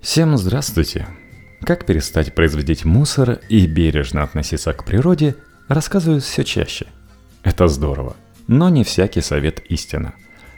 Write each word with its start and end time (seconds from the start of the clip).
Всем 0.00 0.38
здравствуйте! 0.38 1.06
Как 1.62 1.84
перестать 1.84 2.34
производить 2.34 2.86
мусор 2.86 3.38
и 3.50 3.66
бережно 3.66 4.22
относиться 4.22 4.72
к 4.72 4.86
природе, 4.86 5.36
рассказывают 5.68 6.24
все 6.24 6.42
чаще. 6.42 6.86
Это 7.42 7.68
здорово, 7.68 8.16
но 8.46 8.70
не 8.70 8.82
всякий 8.82 9.20
совет 9.20 9.62
истина. 9.68 10.14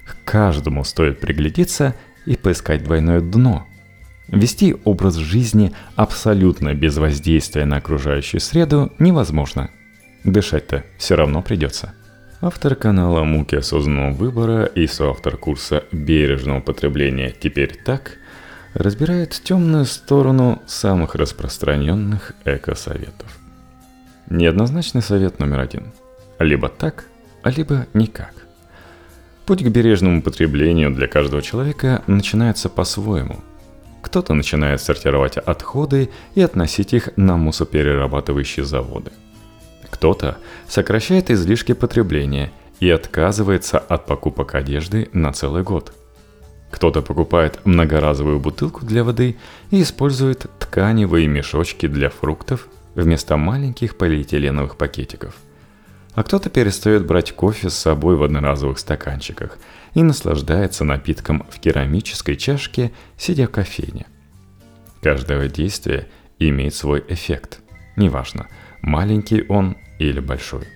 К 0.07 0.17
каждому 0.25 0.85
стоит 0.85 1.19
приглядеться 1.19 1.97
и 2.25 2.37
поискать 2.37 2.85
двойное 2.85 3.21
дно. 3.21 3.67
Вести 4.29 4.77
образ 4.85 5.17
жизни 5.17 5.73
абсолютно 5.97 6.73
без 6.75 6.97
воздействия 6.97 7.65
на 7.65 7.79
окружающую 7.79 8.41
среду 8.41 8.93
невозможно. 9.01 9.71
Дышать-то 10.23 10.85
все 10.99 11.17
равно 11.17 11.43
придется. 11.43 11.95
Автор 12.41 12.77
канала 12.77 13.25
«Муки 13.25 13.57
осознанного 13.57 14.13
выбора» 14.13 14.67
и 14.67 14.87
соавтор 14.87 15.37
курса 15.37 15.83
«Бережного 15.91 16.61
потребления 16.61 17.35
теперь 17.37 17.77
так» 17.85 18.19
разбирает 18.75 19.41
темную 19.45 19.85
сторону 19.85 20.63
самых 20.67 21.15
распространенных 21.15 22.33
эко-советов. 22.45 23.39
Неоднозначный 24.29 25.03
совет 25.03 25.39
номер 25.39 25.61
один. 25.61 25.93
Либо 26.39 26.69
так, 26.69 27.07
либо 27.45 27.87
никак. 27.95 28.33
Путь 29.47 29.63
к 29.63 29.69
бережному 29.69 30.23
потреблению 30.23 30.95
для 30.95 31.09
каждого 31.09 31.43
человека 31.43 32.03
начинается 32.07 32.69
по-своему. 32.69 33.41
Кто-то 34.01 34.35
начинает 34.35 34.81
сортировать 34.81 35.37
отходы 35.37 36.11
и 36.35 36.41
относить 36.41 36.93
их 36.93 37.11
на 37.17 37.37
мусоперерабатывающие 37.37 38.65
заводы– 38.65 39.13
кто-то 39.93 40.39
сокращает 40.67 41.31
излишки 41.31 41.75
потребления 41.75 42.51
и 42.81 42.91
отказывается 42.91 43.79
от 43.79 44.07
покупок 44.07 44.57
одежды 44.57 45.09
на 45.13 45.33
целый 45.33 45.63
год. 45.63 45.93
Кто-то 46.73 47.03
покупает 47.03 47.61
многоразовую 47.65 48.41
бутылку 48.41 48.85
для 48.85 49.05
воды 49.05 49.37
и 49.71 49.83
использует 49.83 50.47
тканевые 50.59 51.29
мешочки 51.29 51.87
для 51.87 52.09
фруктов 52.09 52.67
вместо 52.95 53.37
маленьких 53.37 53.97
полиэтиленовых 53.97 54.77
пакетиков. 54.77 55.37
А 56.15 56.23
кто-то 56.25 56.49
перестает 56.51 57.07
брать 57.07 57.33
кофе 57.33 57.69
с 57.69 57.75
собой 57.75 58.17
в 58.17 58.23
одноразовых 58.23 58.79
стаканчиках 58.79 59.59
и 59.95 60.03
наслаждается 60.03 60.85
напитком 60.85 61.47
в 61.51 61.61
керамической 61.61 62.37
чашке, 62.37 62.91
сидя 63.19 63.47
в 63.47 63.51
кофейне. 63.51 64.07
Каждое 65.03 65.49
действие 65.49 66.09
имеет 66.39 66.75
свой 66.75 67.05
эффект. 67.07 67.61
Неважно, 67.97 68.49
маленький 68.81 69.45
он 69.49 69.77
или 69.99 70.21
большой. 70.21 70.67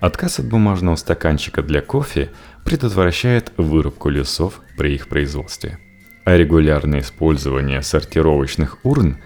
Отказ 0.00 0.38
от 0.38 0.46
бумажного 0.46 0.96
стаканчика 0.96 1.62
для 1.62 1.80
кофе 1.80 2.30
предотвращает 2.64 3.52
вырубку 3.56 4.08
лесов 4.08 4.60
при 4.76 4.94
их 4.94 5.08
производстве. 5.08 5.78
А 6.24 6.36
регулярное 6.36 7.00
использование 7.00 7.82
сортировочных 7.82 8.78
урн 8.84 9.18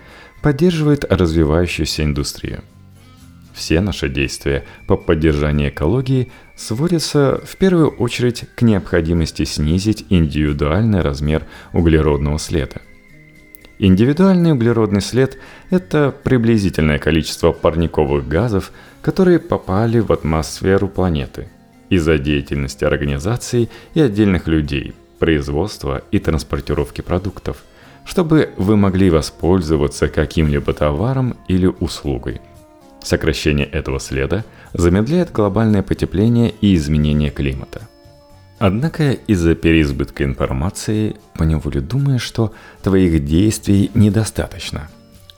поддерживает 0.42 1.04
развивающуюся 1.04 2.04
индустрию. 2.04 2.62
Все 3.54 3.80
наши 3.80 4.08
действия 4.08 4.64
по 4.86 4.96
поддержанию 4.96 5.70
экологии 5.70 6.30
сводятся 6.56 7.40
в 7.44 7.56
первую 7.56 7.90
очередь 7.90 8.44
к 8.54 8.62
необходимости 8.62 9.44
снизить 9.44 10.06
индивидуальный 10.10 11.00
размер 11.00 11.44
углеродного 11.72 12.38
следа. 12.38 12.80
Индивидуальный 13.80 14.52
углеродный 14.52 15.00
след– 15.00 15.38
это 15.70 16.12
приблизительное 16.24 16.98
количество 16.98 17.52
парниковых 17.52 18.26
газов, 18.26 18.72
которые 19.02 19.38
попали 19.38 20.00
в 20.00 20.12
атмосферу 20.12 20.88
планеты 20.88 21.48
из-за 21.90 22.18
деятельности 22.18 22.84
организаций 22.84 23.68
и 23.94 24.00
отдельных 24.00 24.46
людей, 24.46 24.94
производства 25.18 26.02
и 26.10 26.18
транспортировки 26.18 27.00
продуктов, 27.00 27.58
чтобы 28.04 28.50
вы 28.56 28.76
могли 28.76 29.10
воспользоваться 29.10 30.08
каким-либо 30.08 30.72
товаром 30.72 31.36
или 31.48 31.66
услугой. 31.66 32.40
Сокращение 33.02 33.66
этого 33.66 34.00
следа 34.00 34.44
замедляет 34.72 35.32
глобальное 35.32 35.82
потепление 35.82 36.52
и 36.60 36.74
изменение 36.74 37.30
климата– 37.30 37.88
Однако 38.58 39.12
из-за 39.12 39.54
переизбытка 39.54 40.24
информации 40.24 41.16
поневоле 41.34 41.80
думаешь, 41.80 42.22
что 42.22 42.52
твоих 42.82 43.24
действий 43.24 43.90
недостаточно. 43.94 44.88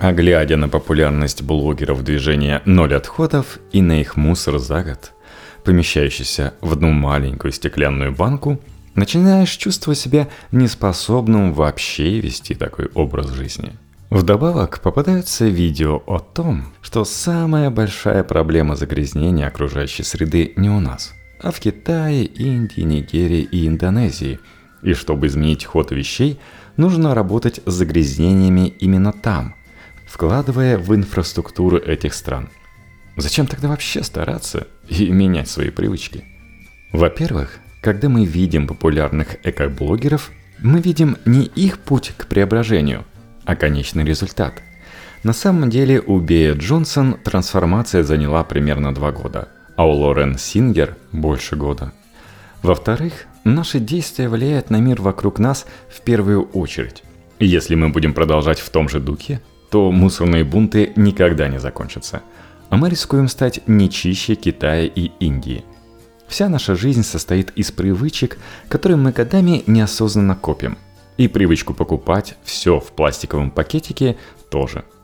А 0.00 0.12
глядя 0.12 0.56
на 0.56 0.68
популярность 0.68 1.42
блогеров 1.42 2.02
движения 2.02 2.62
«Ноль 2.64 2.94
отходов» 2.94 3.58
и 3.70 3.82
на 3.82 4.00
их 4.00 4.16
мусор 4.16 4.58
за 4.58 4.82
год, 4.82 5.12
помещающийся 5.64 6.54
в 6.60 6.72
одну 6.72 6.90
маленькую 6.90 7.52
стеклянную 7.52 8.10
банку, 8.10 8.58
начинаешь 8.94 9.50
чувствовать 9.50 9.98
себя 9.98 10.28
неспособным 10.50 11.52
вообще 11.52 12.18
вести 12.18 12.54
такой 12.54 12.86
образ 12.94 13.30
жизни. 13.30 13.72
Вдобавок 14.08 14.80
попадаются 14.80 15.46
видео 15.46 16.02
о 16.06 16.18
том, 16.18 16.72
что 16.82 17.04
самая 17.04 17.70
большая 17.70 18.24
проблема 18.24 18.74
загрязнения 18.74 19.46
окружающей 19.46 20.02
среды 20.02 20.54
не 20.56 20.70
у 20.70 20.80
нас– 20.80 21.12
а 21.42 21.50
в 21.50 21.60
Китае, 21.60 22.24
Индии, 22.24 22.82
Нигерии 22.82 23.42
и 23.42 23.66
Индонезии. 23.66 24.38
И 24.82 24.94
чтобы 24.94 25.26
изменить 25.26 25.64
ход 25.64 25.90
вещей, 25.90 26.38
нужно 26.76 27.14
работать 27.14 27.60
с 27.66 27.72
загрязнениями 27.72 28.68
именно 28.68 29.12
там, 29.12 29.54
вкладывая 30.10 30.76
в 30.76 30.94
инфраструктуру 30.94 31.78
этих 31.78 32.14
стран. 32.14 32.50
Зачем 33.16 33.46
тогда 33.46 33.68
вообще 33.68 34.02
стараться 34.02 34.66
и 34.88 35.08
менять 35.10 35.48
свои 35.48 35.70
привычки? 35.70 36.24
Во-первых, 36.92 37.58
когда 37.80 38.08
мы 38.08 38.24
видим 38.24 38.66
популярных 38.66 39.36
экоблогеров, 39.46 40.30
мы 40.58 40.80
видим 40.80 41.16
не 41.24 41.44
их 41.44 41.78
путь 41.78 42.12
к 42.16 42.26
преображению, 42.26 43.04
а 43.44 43.56
конечный 43.56 44.04
результат. 44.04 44.62
На 45.22 45.32
самом 45.32 45.70
деле 45.70 46.00
у 46.00 46.18
Бея 46.18 46.54
Джонсон 46.54 47.14
трансформация 47.14 48.02
заняла 48.02 48.42
примерно 48.44 48.94
два 48.94 49.12
года– 49.12 49.48
а 49.80 49.86
у 49.86 49.92
Лорен 49.92 50.36
Сингер 50.36 50.98
больше 51.10 51.56
года. 51.56 51.92
Во-вторых, 52.62 53.24
наши 53.44 53.80
действия 53.80 54.28
влияют 54.28 54.68
на 54.68 54.76
мир 54.76 55.00
вокруг 55.00 55.38
нас 55.38 55.64
в 55.88 56.02
первую 56.02 56.42
очередь. 56.50 57.02
И 57.38 57.46
если 57.46 57.76
мы 57.76 57.88
будем 57.88 58.12
продолжать 58.12 58.60
в 58.60 58.68
том 58.68 58.90
же 58.90 59.00
духе, 59.00 59.40
то 59.70 59.90
мусорные 59.90 60.44
бунты 60.44 60.92
никогда 60.96 61.48
не 61.48 61.58
закончатся, 61.58 62.22
а 62.68 62.76
мы 62.76 62.90
рискуем 62.90 63.28
стать 63.28 63.66
не 63.66 63.90
чище 63.90 64.34
Китая 64.34 64.84
и 64.84 65.10
Индии. 65.20 65.64
Вся 66.28 66.48
наша 66.48 66.76
жизнь 66.76 67.02
состоит 67.02 67.50
из 67.56 67.72
привычек, 67.72 68.38
которые 68.68 68.96
мы 68.96 69.12
годами 69.12 69.64
неосознанно 69.66 70.36
копим. 70.36 70.78
И 71.16 71.28
привычку 71.28 71.74
покупать 71.74 72.36
все 72.44 72.78
в 72.80 72.92
пластиковом 72.92 73.50
пакетике 73.50 74.16
тоже– 74.48 74.84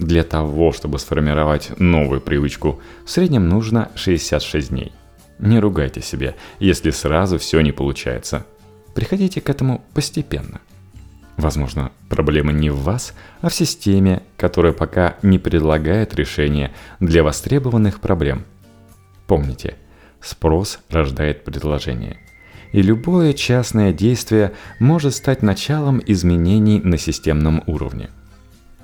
для 0.00 0.24
того, 0.24 0.72
чтобы 0.72 0.98
сформировать 0.98 1.78
новую 1.78 2.22
привычку, 2.22 2.80
в 3.04 3.10
среднем 3.10 3.48
нужно 3.50 3.90
66 3.96 4.70
дней. 4.70 4.92
Не 5.38 5.60
ругайте 5.60 6.00
себя, 6.00 6.34
если 6.58 6.90
сразу 6.90 7.38
все 7.38 7.60
не 7.60 7.70
получается. 7.70 8.46
Приходите 8.94 9.42
к 9.42 9.50
этому 9.50 9.84
постепенно. 9.92 10.62
Возможно, 11.40 11.90
проблема 12.10 12.52
не 12.52 12.68
в 12.68 12.82
вас, 12.82 13.14
а 13.40 13.48
в 13.48 13.54
системе, 13.54 14.22
которая 14.36 14.74
пока 14.74 15.16
не 15.22 15.38
предлагает 15.38 16.14
решения 16.14 16.70
для 17.00 17.22
востребованных 17.22 18.00
проблем. 18.00 18.44
Помните, 19.26 19.76
спрос 20.20 20.80
рождает 20.90 21.44
предложение. 21.44 22.18
И 22.72 22.82
любое 22.82 23.32
частное 23.32 23.94
действие 23.94 24.52
может 24.78 25.14
стать 25.14 25.40
началом 25.42 26.02
изменений 26.06 26.78
на 26.78 26.98
системном 26.98 27.62
уровне– 27.66 28.10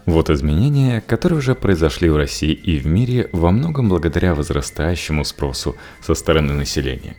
вот 0.06 0.30
изменения, 0.30 1.00
которые 1.00 1.40
уже 1.40 1.56
произошли 1.56 2.08
в 2.08 2.16
России 2.16 2.52
и 2.52 2.78
в 2.78 2.86
мире 2.86 3.28
во 3.32 3.50
многом 3.50 3.88
благодаря 3.88 4.36
возрастающему 4.36 5.24
спросу 5.24 5.74
со 6.00 6.14
стороны 6.14 6.52
населения. 6.54 7.16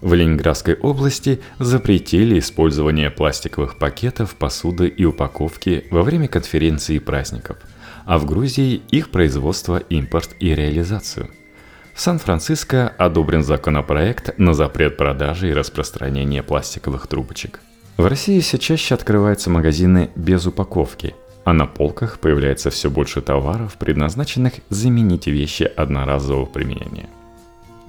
В 0.00 0.14
Ленинградской 0.14 0.74
области 0.74 1.40
запретили 1.58 2.38
использование 2.38 3.10
пластиковых 3.10 3.76
пакетов, 3.76 4.34
посуды 4.34 4.88
и 4.88 5.04
упаковки 5.04 5.84
во 5.90 6.02
время 6.02 6.28
конференций 6.28 6.96
и 6.96 7.00
праздников, 7.00 7.58
а 8.06 8.18
в 8.18 8.24
Грузии 8.24 8.80
их 8.90 9.10
производство, 9.10 9.76
импорт 9.76 10.36
и 10.40 10.54
реализацию. 10.54 11.30
В 11.94 12.00
Сан-Франциско 12.00 12.88
одобрен 12.88 13.42
законопроект 13.42 14.38
на 14.38 14.54
запрет 14.54 14.96
продажи 14.96 15.50
и 15.50 15.54
распространения 15.54 16.42
пластиковых 16.42 17.06
трубочек. 17.06 17.60
В 17.98 18.06
России 18.06 18.40
все 18.40 18.58
чаще 18.58 18.94
открываются 18.94 19.50
магазины 19.50 20.10
без 20.16 20.46
упаковки– 20.46 21.14
а 21.44 21.52
на 21.52 21.66
полках 21.66 22.18
появляется 22.18 22.70
все 22.70 22.90
больше 22.90 23.20
товаров, 23.20 23.76
предназначенных 23.78 24.54
заменить 24.68 25.26
вещи 25.26 25.62
одноразового 25.64 26.46
применения. 26.46 27.08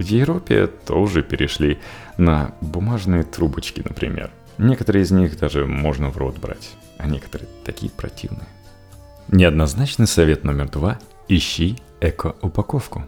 В 0.02 0.04
Европе 0.04 0.66
тоже 0.66 1.22
перешли 1.22 1.78
на 2.18 2.56
бумажные 2.60 3.22
трубочки, 3.22 3.84
например. 3.88 4.32
Некоторые 4.58 5.04
из 5.04 5.12
них 5.12 5.38
даже 5.38 5.68
можно 5.68 6.10
в 6.10 6.18
рот 6.18 6.40
брать, 6.40 6.72
а 6.98 7.06
некоторые 7.06 7.48
такие 7.64 7.92
противные. 7.92 8.48
Неоднозначный 9.28 10.08
совет 10.08 10.44
номер 10.44 10.70
два– 10.70 10.98
ищи 11.28 11.78
эко-упаковку. 12.00 13.04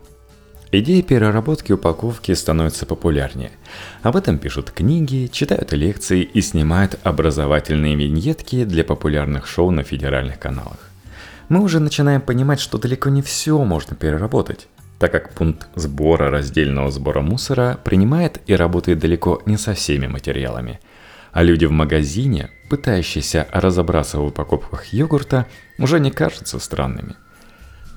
идея 0.71 1.01
переработки 1.01 1.71
упаковки 1.71 2.31
становится 2.33 2.85
популярнее. 2.85 3.53
Об 4.03 4.15
этом 4.15 4.37
пишут 4.37 4.69
книги, 4.69 5.27
читают 5.31 5.73
лекции 5.73 6.21
и 6.21 6.41
снимают 6.41 6.99
образовательные 7.01 7.95
виньетки 7.95 8.65
для 8.65 8.83
популярных 8.83 9.47
шоу 9.47 9.71
на 9.71 9.81
федеральных 9.81 10.37
каналах. 10.37 10.91
Мы 11.49 11.59
уже 11.63 11.79
начинаем 11.79 12.21
понимать, 12.21 12.59
что 12.59 12.77
далеко 12.77 13.09
не 13.09 13.23
все 13.23 13.57
можно 13.63 13.95
переработать 13.95 14.67
так 15.03 15.11
как 15.11 15.33
пункт 15.33 15.67
сбора 15.75 16.29
раздельного 16.29 16.89
сбора 16.89 17.19
мусора 17.19 17.77
принимает 17.83 18.39
и 18.47 18.55
работает 18.55 18.99
далеко 18.99 19.41
не 19.45 19.57
со 19.57 19.73
всеми 19.73 20.07
материалами. 20.07 20.79
А 21.33 21.43
люди 21.43 21.65
в 21.65 21.71
магазине, 21.71 22.51
пытающиеся 22.69 23.45
разобраться 23.51 24.19
в 24.19 24.27
упаковках 24.27 24.93
йогурта, 24.93 25.45
уже 25.77 25.99
не 25.99 26.09
кажутся 26.09 26.57
странными. 26.57 27.15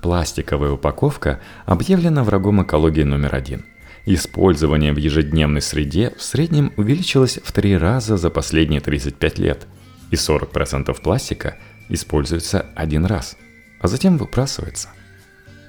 Пластиковая 0.03 0.73
упаковка 0.73 1.39
объявлена 1.65 2.25
врагом 2.25 2.65
экологии 2.65 3.05
номер 3.05 3.37
один. 3.37 3.65
Использование 4.05 4.93
в 4.93 4.97
ежедневной 4.97 5.63
среде 5.63 6.13
в 6.19 6.25
среднем 6.25 6.73
увеличилось 6.77 7.39
в 7.41 7.53
три 7.53 7.77
раза 7.77 8.17
за 8.17 8.31
последние 8.31 8.81
35 8.81 9.39
лет, 9.39 9.69
и 10.11 10.17
40% 10.17 11.01
пластика 11.01 11.57
используется 11.89 12.67
один 12.75 13.07
раз, 13.07 13.37
а 13.81 13.87
затем 13.87 14.19
выбрасывается. 14.19 14.89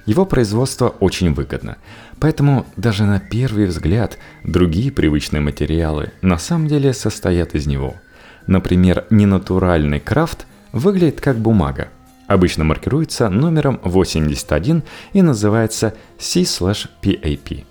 Его 0.08 0.24
производство 0.24 0.88
очень 1.00 1.34
выгодно, 1.34 1.76
поэтому 2.18 2.64
даже 2.76 3.04
на 3.04 3.20
первый 3.20 3.66
взгляд 3.66 4.16
другие 4.42 4.90
привычные 4.90 5.42
материалы 5.42 6.12
на 6.22 6.38
самом 6.38 6.66
деле 6.66 6.94
состоят 6.94 7.54
из 7.54 7.66
него. 7.66 7.94
Например, 8.46 9.04
ненатуральный 9.10 10.00
крафт 10.00 10.46
выглядит 10.72 11.20
как 11.20 11.36
бумага, 11.36 11.88
обычно 12.26 12.64
маркируется 12.64 13.28
номером 13.28 13.80
81 13.84 14.82
и 15.12 15.20
называется 15.20 15.92
C/PAP. 16.18 17.66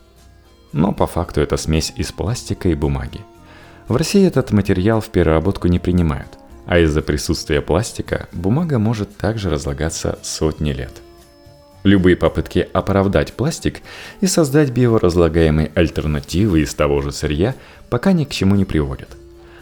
Но 0.73 0.93
по 0.93 1.07
факту 1.07 1.41
это 1.41 1.57
смесь 1.57 1.91
из 1.95 2.11
пластика 2.11 2.69
и 2.69 2.75
бумаги. 2.75 3.21
В 3.87 3.95
России 3.95 4.27
этот 4.27 4.51
материал 4.51 5.01
в 5.01 5.09
переработку 5.09 5.69
не 5.69 5.79
принимают, 5.79 6.37
а 6.67 6.77
из-за 6.77 7.01
присутствия 7.01 7.63
пластика 7.63 8.29
бумага 8.31 8.77
может 8.77 9.17
также 9.17 9.49
разлагаться 9.49 10.19
сотни 10.21 10.71
лет. 10.71 11.01
Любые 11.87 12.17
попытки 12.17 12.67
оправдать 12.73 13.31
пластик 13.31 13.79
и 14.19 14.27
создать 14.27 14.71
биоразлагаемые 14.71 15.71
альтернативы 15.73 16.59
из 16.59 16.73
того 16.73 17.01
же 17.01 17.13
сырья 17.13 17.55
пока 17.89 18.11
ни 18.11 18.25
к 18.25 18.29
чему 18.29 18.55
не 18.55 18.65
приводят. 18.65 19.15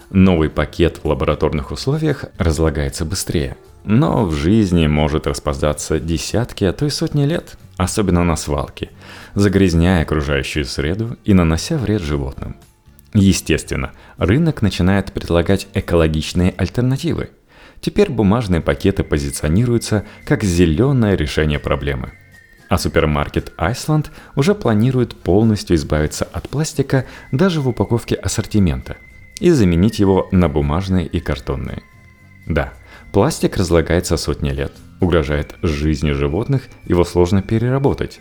Новый 0.09 0.49
пакет 0.49 1.01
в 1.03 1.07
лабораторных 1.07 1.69
условиях 1.69 2.25
разлагается 2.39 3.05
быстрее, 3.05 3.57
но 3.83 4.25
в 4.25 4.33
жизни 4.33 4.87
может 4.87 5.27
распадаться 5.27 5.99
десятки, 5.99 6.63
а 6.63 6.73
то 6.73 6.87
и 6.87 6.89
сотни 6.89 7.25
лет, 7.25 7.59
особенно 7.77 8.23
на 8.23 8.37
свалке, 8.37 8.89
загрязняя 9.35 10.01
окружающую 10.01 10.65
среду 10.65 11.17
и 11.25 11.35
нанося 11.35 11.77
вред 11.77 12.01
животным. 12.01 12.55
Естественно, 13.13 13.91
рынок 14.17 14.63
начинает 14.63 15.13
предлагать 15.13 15.67
экологичные 15.75 16.55
альтернативы– 16.57 17.29
Теперь 17.85 18.09
бумажные 18.09 18.61
пакеты 18.61 19.03
позиционируются 19.03 20.05
как 20.25 20.43
зеленое 20.43 21.15
решение 21.15 21.59
проблемы. 21.59 22.13
А 22.67 22.79
супермаркет 22.79 23.53
Iceland 23.59 24.07
уже 24.35 24.55
планирует 24.55 25.15
полностью 25.15 25.75
избавиться 25.75 26.25
от 26.25 26.49
пластика 26.49 27.05
даже 27.31 27.61
в 27.61 27.69
упаковке 27.69 28.15
ассортимента 28.15 28.97
и 29.39 29.51
заменить 29.51 29.99
его 29.99 30.27
на 30.31 30.49
бумажные 30.49 31.05
и 31.05 31.19
картонные. 31.19 31.83
Да, 32.47 32.73
пластик 33.11 33.55
разлагается 33.55 34.17
сотни 34.17 34.49
лет, 34.49 34.73
угрожает 34.99 35.53
жизни 35.61 36.09
животных, 36.09 36.63
его 36.85 37.03
сложно 37.03 37.43
переработать. 37.43 38.19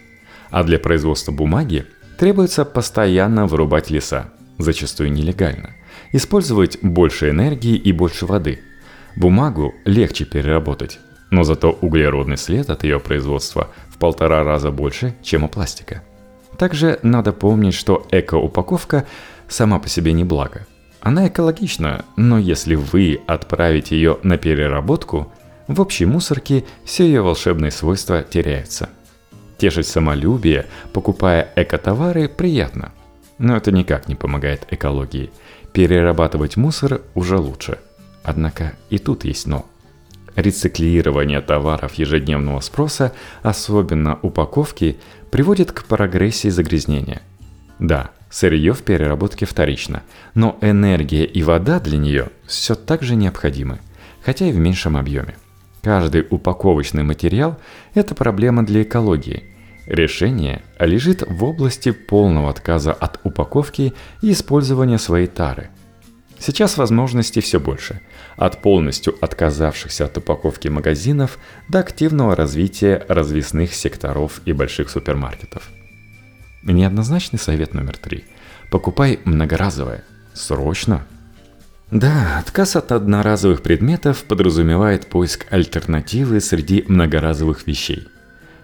А 0.51 0.63
для 0.63 0.79
производства 0.79 1.33
бумаги 1.33 1.87
требуется 2.19 2.67
постоянно 2.67 3.47
вырубать 3.47 3.89
леса, 3.89 4.29
зачастую 4.59 5.11
нелегально, 5.11 5.71
использовать 6.13 6.81
больше 6.83 7.31
энергии 7.31 7.77
и 7.77 7.93
больше 7.93 8.27
воды– 8.27 8.61
Бумагу 9.17 9.75
легче 9.85 10.25
переработать, 10.25 10.99
но 11.31 11.45
зато 11.45 11.71
углеродный 11.71 12.37
след 12.37 12.69
от 12.69 12.83
ее 12.83 12.99
производства 12.99 13.69
в 13.89 13.99
полтора 13.99 14.43
раза 14.43 14.73
больше, 14.73 15.15
чем 15.23 15.45
у 15.45 15.49
пластика. 15.49 16.03
Также 16.59 16.99
надо 17.03 17.33
помнить, 17.33 17.75
что 17.75 18.07
эко-упаковка 18.11 19.07
сама 19.49 19.79
по 19.79 19.89
себе 19.89 20.13
не 20.13 20.25
благо. 20.25 20.67
Она 21.01 21.29
экологична, 21.29 22.05
но 22.17 22.39
если 22.39 22.75
вы 22.75 23.21
отправите 23.27 23.95
ее 23.95 24.19
на 24.23 24.37
переработку, 24.37 25.33
в 25.69 25.81
общей 25.81 26.07
мусорке 26.07 26.65
все 26.85 27.05
ее 27.05 27.23
волшебные 27.23 27.71
свойства 27.71 28.23
теряются. 28.23 28.91
Тешить 29.59 29.87
самолюбие, 29.87 30.67
покупая 30.93 31.53
эко-товары, 31.55 32.29
приятно. 32.29 32.93
Но 33.39 33.57
это 33.57 33.71
никак 33.71 34.09
не 34.09 34.15
помогает 34.15 34.67
экологии. 34.71 35.31
Перерабатывать 35.73 36.57
мусор 36.57 37.03
уже 37.15 37.39
лучше– 37.39 37.79
Однако 38.25 38.73
и 38.91 38.99
тут 38.99 39.25
есть 39.25 39.47
«но». 39.47 39.67
Рециклирование 40.35 41.41
товаров 41.41 41.95
ежедневного 41.95 42.59
спроса, 42.59 43.13
особенно 43.43 44.19
упаковки, 44.23 44.97
приводит 45.31 45.71
к 45.71 45.85
прогрессии 45.85 46.49
загрязнения. 46.49 47.23
Да, 47.79 48.11
сырье 48.31 48.73
в 48.73 48.83
переработке 48.83 49.47
вторично, 49.47 50.03
но 50.35 50.59
энергия 50.61 51.25
и 51.25 51.43
вода 51.45 51.79
для 51.79 51.99
нее 51.99 52.31
все 52.47 52.75
так 52.75 53.03
же 53.03 53.15
необходимы, 53.15 53.79
хотя 54.25 54.47
и 54.47 54.53
в 54.53 54.57
меньшем 54.57 54.97
объеме. 54.97 55.37
Каждый 55.83 56.27
упаковочный 56.29 57.05
материал– 57.05 57.61
это 57.95 58.17
проблема 58.17 58.67
для 58.67 58.83
экологии. 58.83 59.45
Решение 59.87 60.63
лежит 60.81 61.23
в 61.29 61.45
области 61.45 61.93
полного 61.93 62.51
отказа 62.51 62.93
от 62.93 63.21
упаковки 63.23 63.93
и 64.23 64.33
использования 64.33 64.99
своей 64.99 65.29
тары– 65.29 65.69
Сейчас 66.39 66.77
возможностей 66.77 67.41
все 67.41 67.61
больше. 67.61 68.01
От 68.37 68.61
полностью 68.61 69.17
отказавшихся 69.21 70.05
от 70.05 70.19
упаковки 70.19 70.69
магазинов 70.69 71.39
до 71.69 71.81
активного 71.81 72.37
развития 72.37 73.05
развесных 73.09 73.75
секторов 73.75 74.41
и 74.45 74.53
больших 74.53 74.91
супермаркетов. 74.91 75.69
Неоднозначный 76.63 77.39
совет 77.39 77.75
номер 77.75 77.97
три. 77.97 78.25
Покупай 78.71 79.21
многоразовое. 79.25 80.05
Срочно. 80.33 81.07
Да, 81.91 82.39
отказ 82.39 82.77
от 82.77 82.91
одноразовых 82.93 83.63
предметов 83.63 84.25
подразумевает 84.25 85.07
поиск 85.07 85.47
альтернативы 85.51 86.41
среди 86.41 86.85
многоразовых 86.89 87.67
вещей. 87.67 88.09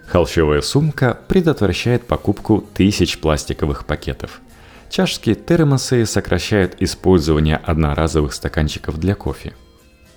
Холщовая 0.07 0.61
сумка 0.61 1.17
предотвращает 1.27 2.05
покупку 2.05 2.67
тысяч 2.73 3.19
пластиковых 3.19 3.85
пакетов– 3.85 4.41
Чашские 4.91 5.35
термосы 5.35 6.05
сокращают 6.05 6.75
использование 6.81 7.55
одноразовых 7.55 8.33
стаканчиков 8.33 8.99
для 8.99 9.15
кофе. 9.15 9.53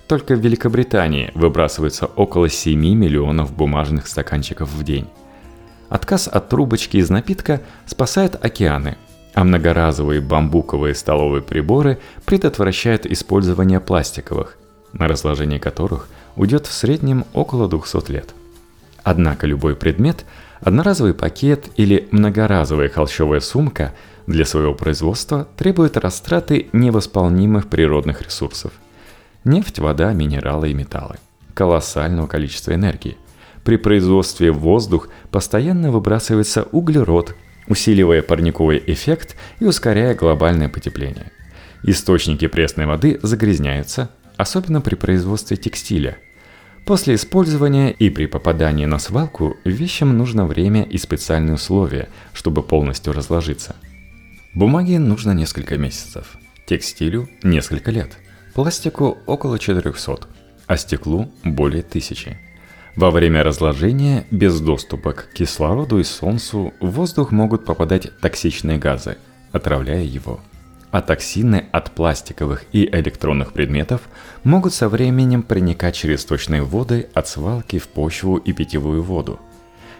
Только 0.05 0.35
в 0.35 0.41
Великобритании 0.41 1.31
выбрасывается 1.33 2.07
около 2.07 2.49
7 2.49 2.77
миллионов 2.77 3.55
бумажных 3.55 4.05
стаканчиков 4.05 4.69
в 4.69 4.83
день. 4.83 5.07
Отказ 5.87 6.27
от 6.27 6.49
трубочки 6.49 6.97
из 6.97 7.09
напитка 7.09 7.61
спасает 7.85 8.43
океаны, 8.43 8.97
а 9.33 9.45
многоразовые 9.45 10.19
бамбуковые 10.19 10.93
столовые 10.93 11.41
приборы 11.41 11.99
предотвращают 12.25 13.05
использование 13.05 13.79
пластиковых, 13.79 14.57
на 14.91 15.07
разложение 15.07 15.61
которых 15.61 16.09
уйдет 16.35 16.67
в 16.67 16.73
среднем 16.73 17.23
около 17.31 17.69
200 17.69 18.11
лет. 18.11 18.35
Однако 19.03 19.47
любой 19.47 19.77
предмет, 19.77 20.25
одноразовый 20.59 21.13
пакет 21.13 21.69
или 21.77 22.09
многоразовая 22.11 22.89
холщовая 22.89 23.39
сумка– 23.39 23.93
для 24.27 24.45
своего 24.45 24.73
производства 24.73 25.47
требует 25.55 25.97
растраты 25.97 26.67
невосполнимых 26.73 27.67
природных 27.67 28.23
ресурсов. 28.23 28.73
Нефть, 29.43 29.79
вода, 29.79 30.13
минералы 30.13 30.71
и 30.71 30.73
металлы. 30.73 31.17
Колоссального 31.53 32.27
количества 32.27 32.73
энергии. 32.73 33.17
При 33.63 33.77
производстве 33.77 34.51
в 34.51 34.59
воздух 34.59 35.09
постоянно 35.31 35.91
выбрасывается 35.91 36.63
углерод, 36.71 37.35
усиливая 37.67 38.21
парниковый 38.21 38.81
эффект 38.87 39.35
и 39.59 39.65
ускоряя 39.65 40.15
глобальное 40.15 40.69
потепление. 40.69 41.31
Источники 41.83 42.47
пресной 42.47 42.87
воды 42.87 43.19
загрязняются, 43.21 44.09
особенно 44.37 44.81
при 44.81 44.95
производстве 44.95 45.55
текстиля. 45.57 46.17
После 46.85 47.15
использования 47.15 47.91
и 47.91 48.09
при 48.09 48.25
попадании 48.25 48.85
на 48.85 48.99
свалку 48.99 49.57
вещам 49.65 50.17
нужно 50.17 50.45
время 50.45 50.83
и 50.83 50.97
специальные 50.97 51.55
условия, 51.55 52.09
чтобы 52.33 52.63
полностью 52.63 53.13
разложиться– 53.13 53.75
Бумаге 54.55 54.99
нужно 54.99 55.31
несколько 55.31 55.77
месяцев, 55.77 56.37
текстилю– 56.65 57.27
несколько 57.43 57.91
лет, 57.91 58.17
пластику– 58.53 59.17
около 59.25 59.59
400, 59.59 60.29
а 60.65 60.77
стеклу– 60.77 61.29
более 61.43 61.83
тысячи. 61.83 62.37
Во 62.95 63.11
время 63.11 63.43
разложения 63.43 64.25
без 64.31 64.61
доступа 64.61 65.11
к 65.11 65.33
кислороду 65.33 65.99
и 65.99 66.05
солнцу 66.05 66.73
в 66.79 66.89
воздух 66.91 67.31
могут 67.31 67.65
попадать 67.65 68.17
токсичные 68.21 68.77
газы, 68.77 69.17
отравляя 69.51 70.03
его. 70.03 70.39
А 70.89 71.01
токсины 71.01 71.65
от 71.73 71.91
пластиковых 71.91 72.63
и 72.71 72.85
электронных 72.85 73.51
предметов 73.51 74.03
могут 74.45 74.73
со 74.73 74.87
временем 74.87 75.43
проникать 75.43 75.95
через 75.95 76.21
сточные 76.21 76.61
воды 76.61 77.09
от 77.13 77.27
свалки 77.27 77.77
в 77.77 77.89
почву 77.89 78.37
и 78.37 78.53
питьевую 78.53 79.03
воду. 79.03 79.37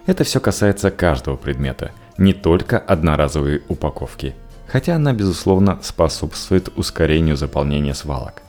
Это 0.05 0.23
все 0.23 0.39
касается 0.39 0.91
каждого 0.91 1.35
предмета– 1.35 1.91
не 2.17 2.33
только 2.33 2.79
одноразовые 2.79 3.61
упаковки, 3.67 4.35
хотя 4.75 4.97
она, 4.97 5.13
безусловно, 5.13 5.79
способствует 5.83 6.67
ускорению 6.75 7.37
заполнения 7.37 7.93
свалок. 7.93 8.41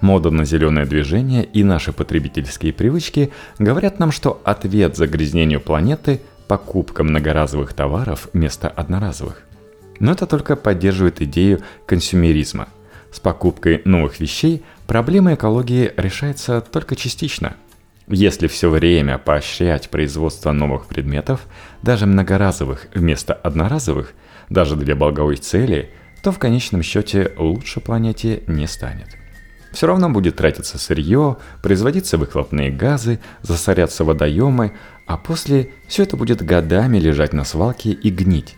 Мода 0.00 0.30
на 0.30 0.46
зеленое 0.46 0.86
движение 0.86 1.44
и 1.44 1.62
наши 1.62 1.92
потребительские 1.92 2.72
привычки 2.72 3.30
говорят 3.58 3.98
нам, 3.98 4.10
что 4.10 4.40
ответ 4.42 4.96
загрязнению 4.96 5.60
планеты– 5.60 6.22
покупка 6.48 7.04
многоразовых 7.04 7.74
товаров 7.74 8.30
вместо 8.32 8.70
одноразовых. 8.70 9.42
Но 9.98 10.12
это 10.12 10.24
только 10.24 10.56
поддерживает 10.56 11.20
идею 11.20 11.60
консюмеризма. 11.84 12.68
С 13.12 13.20
покупкой 13.20 13.82
новых 13.84 14.18
вещей 14.18 14.64
проблема 14.86 15.34
экологии 15.34 15.92
решается 15.94 16.62
только 16.62 16.96
частично. 16.96 17.54
Если 18.08 18.46
все 18.46 18.70
время 18.70 19.18
поощрять 19.18 19.90
производство 19.90 20.52
новых 20.52 20.86
предметов, 20.86 21.42
даже 21.82 22.06
многоразовых 22.06 22.86
вместо 22.94 23.34
одноразовых, 23.34 24.14
даже 24.50 24.76
для 24.76 24.94
благой 24.94 25.36
цели, 25.36 25.90
то 26.22 26.32
в 26.32 26.38
конечном 26.38 26.82
счете 26.82 27.32
лучше 27.38 27.80
планете 27.80 28.42
не 28.46 28.66
станет. 28.66 29.16
Все 29.72 29.86
равно 29.86 30.10
будет 30.10 30.36
тратиться 30.36 30.78
сырье, 30.78 31.36
производиться 31.62 32.18
выхлопные 32.18 32.70
газы, 32.70 33.20
засоряться 33.42 34.04
водоемы, 34.04 34.72
а 35.06 35.16
после 35.16 35.70
все 35.86 36.02
это 36.02 36.16
будет 36.16 36.42
годами 36.42 36.98
лежать 36.98 37.32
на 37.32 37.44
свалке 37.44 37.90
и 37.90 38.10
гнить. 38.10 38.56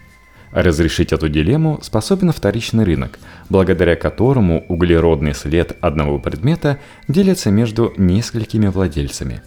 Разрешить 0.53 1.13
эту 1.13 1.29
дилемму 1.29 1.81
способен 1.83 2.31
вторичный 2.31 2.85
рынок, 2.85 3.19
благодаря 3.49 3.97
которому 3.97 4.65
углеродный 4.69 5.35
след 5.35 5.77
одного 5.81 6.19
предмета 6.19 6.79
делится 7.09 7.51
между 7.51 7.95
несколькими 7.97 8.67
владельцами. 8.67 9.43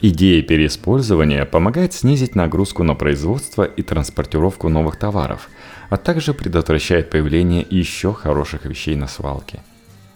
Идея 0.00 0.42
переиспользования 0.42 1.44
помогает 1.44 1.92
снизить 1.92 2.34
нагрузку 2.34 2.82
на 2.82 2.94
производство 2.94 3.62
и 3.62 3.82
транспортировку 3.82 4.68
новых 4.68 4.96
товаров, 4.96 5.48
а 5.90 5.96
также 5.96 6.34
предотвращает 6.34 7.10
появление 7.10 7.66
еще 7.68 8.12
хороших 8.12 8.64
вещей 8.64 8.96
на 8.96 9.08
свалке. 9.08 9.60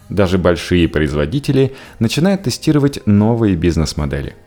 Даже 0.09 0.39
большие 0.39 0.89
производители 0.89 1.75
начинают 1.99 2.45
тестировать 2.45 3.07
новые 3.07 3.57
бизнес-модели– 3.57 4.35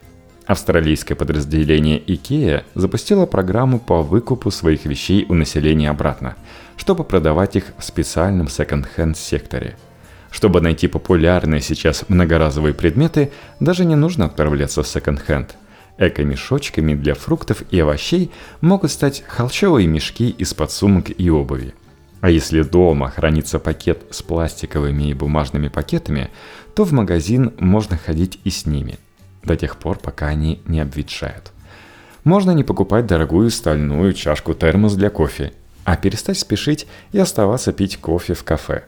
Австралийское 0.51 1.16
подразделение 1.16 1.98
IKEA 2.00 2.63
запустило 2.75 3.25
программу 3.25 3.80
по 3.80 4.01
выкупу 4.01 4.51
своих 4.51 4.86
вещей 4.86 5.25
у 5.30 5.34
населения 5.34 5.90
обратно, 5.90 6.36
чтобы 6.75 7.04
продавать 7.04 7.56
их 7.56 7.66
в 7.78 7.84
специальном 7.86 8.50
секонд-хенд 8.50 9.16
секторе. 9.16 9.78
Чтобы 10.30 10.60
найти 10.60 10.88
популярные 10.88 11.62
сейчас 11.62 12.04
многоразовые 12.10 12.74
предметы, 12.74 13.32
даже 13.62 13.86
не 13.86 13.96
нужно 13.96 14.25
отправляться 14.25 14.84
в 14.84 14.88
секонд-хенд. 14.88 15.56
Эко-мешочками 16.01 16.96
для 16.96 17.13
фруктов 17.13 17.63
и 17.72 17.79
овощей 17.79 18.31
могут 18.60 18.91
стать 18.91 19.24
холщовые 19.25 19.88
мешки 19.88 20.29
из-под 20.29 20.72
сумок 20.72 21.12
и 21.17 21.29
обуви. 21.29 21.74
А 22.20 22.29
если 22.29 22.63
дома 22.63 23.10
хранится 23.10 23.60
пакет 23.60 24.03
с 24.10 24.22
пластиковыми 24.22 25.10
и 25.10 25.13
бумажными 25.13 25.70
пакетами, 25.70 26.29
то 26.75 26.84
в 26.84 26.91
магазин 26.91 27.53
можно 27.60 27.98
ходить 27.98 28.39
и 28.43 28.50
с 28.50 28.65
ними– 28.65 29.00
до 29.43 29.55
тех 29.55 29.77
пор, 29.77 29.98
пока 29.98 30.27
они 30.27 30.62
не 30.65 30.79
обветшают. 30.79 31.51
Можно 32.24 32.51
не 32.51 32.63
покупать 32.63 33.08
дорогую 33.08 33.50
стальную 33.50 34.13
чашку 34.13 34.53
термос 34.53 34.96
для 34.96 35.10
кофе, 35.10 35.53
а 35.84 35.98
перестать 35.98 36.38
спешить 36.38 36.88
и 37.12 37.20
оставаться 37.20 37.74
пить 37.74 37.98
кофе 37.98 38.34
в 38.34 38.43
кафе. 38.43 38.84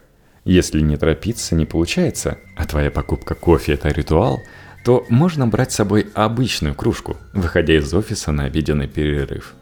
Если 0.46 0.82
не 0.82 0.98
торопиться 0.98 1.55
не 1.55 1.65
получается, 1.65 2.38
а 2.55 2.65
твоя 2.65 2.91
покупка 2.91 3.34
кофе– 3.34 3.74
это 3.74 3.89
ритуал, 3.89 4.41
то 4.84 5.06
можно 5.10 5.48
брать 5.48 5.72
с 5.72 5.75
собой 5.75 6.08
обычную 6.13 6.75
кружку, 6.75 7.18
выходя 7.34 7.75
из 7.75 7.94
офиса 7.94 8.32
на 8.32 8.46
обеденный 8.46 8.88
перерыв. 8.88 9.54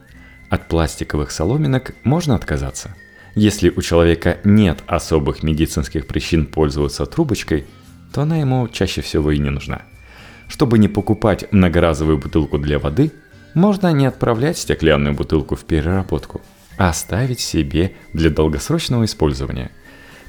От 0.49 0.67
пластиковых 0.67 1.31
соломинок 1.31 1.93
можно 2.03 2.35
отказаться. 2.35 2.95
Если 3.35 3.69
у 3.69 3.81
человека 3.81 4.39
нет 4.43 4.79
особых 4.87 5.43
медицинских 5.43 6.07
причин 6.07 6.45
пользоваться 6.45 7.05
трубочкой, 7.05 7.65
то 8.13 8.23
она 8.23 8.37
ему 8.37 8.67
чаще 8.67 9.01
всего 9.01 9.31
и 9.31 9.37
не 9.37 9.49
нужна– 9.49 9.83
чтобы 10.51 10.77
не 10.77 10.89
покупать 10.89 11.49
многоразовую 11.53 12.17
бутылку 12.17 12.57
для 12.57 12.77
воды, 12.77 13.13
можно 13.53 13.93
не 13.93 14.05
отправлять 14.05 14.57
стеклянную 14.57 15.15
бутылку 15.15 15.55
в 15.55 15.63
переработку, 15.63 16.41
а 16.77 16.89
оставить 16.89 17.39
себе 17.39 17.93
для 18.13 18.29
долгосрочного 18.29 19.05
использования. 19.05 19.71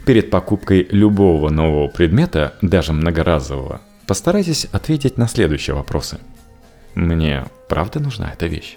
Перед 0.06 0.30
покупкой 0.30 0.86
любого 0.92 1.50
нового 1.50 1.88
предмета, 1.88 2.54
даже 2.62 2.92
многоразового, 2.92 3.80
постарайтесь 4.06 4.66
ответить 4.66 5.18
на 5.18 5.28
следующие 5.28 5.74
вопросы. 5.74 6.18
Мне 6.94 7.46
правда 7.68 8.00
нужна 8.00 8.30
эта 8.32 8.46
вещь? 8.46 8.76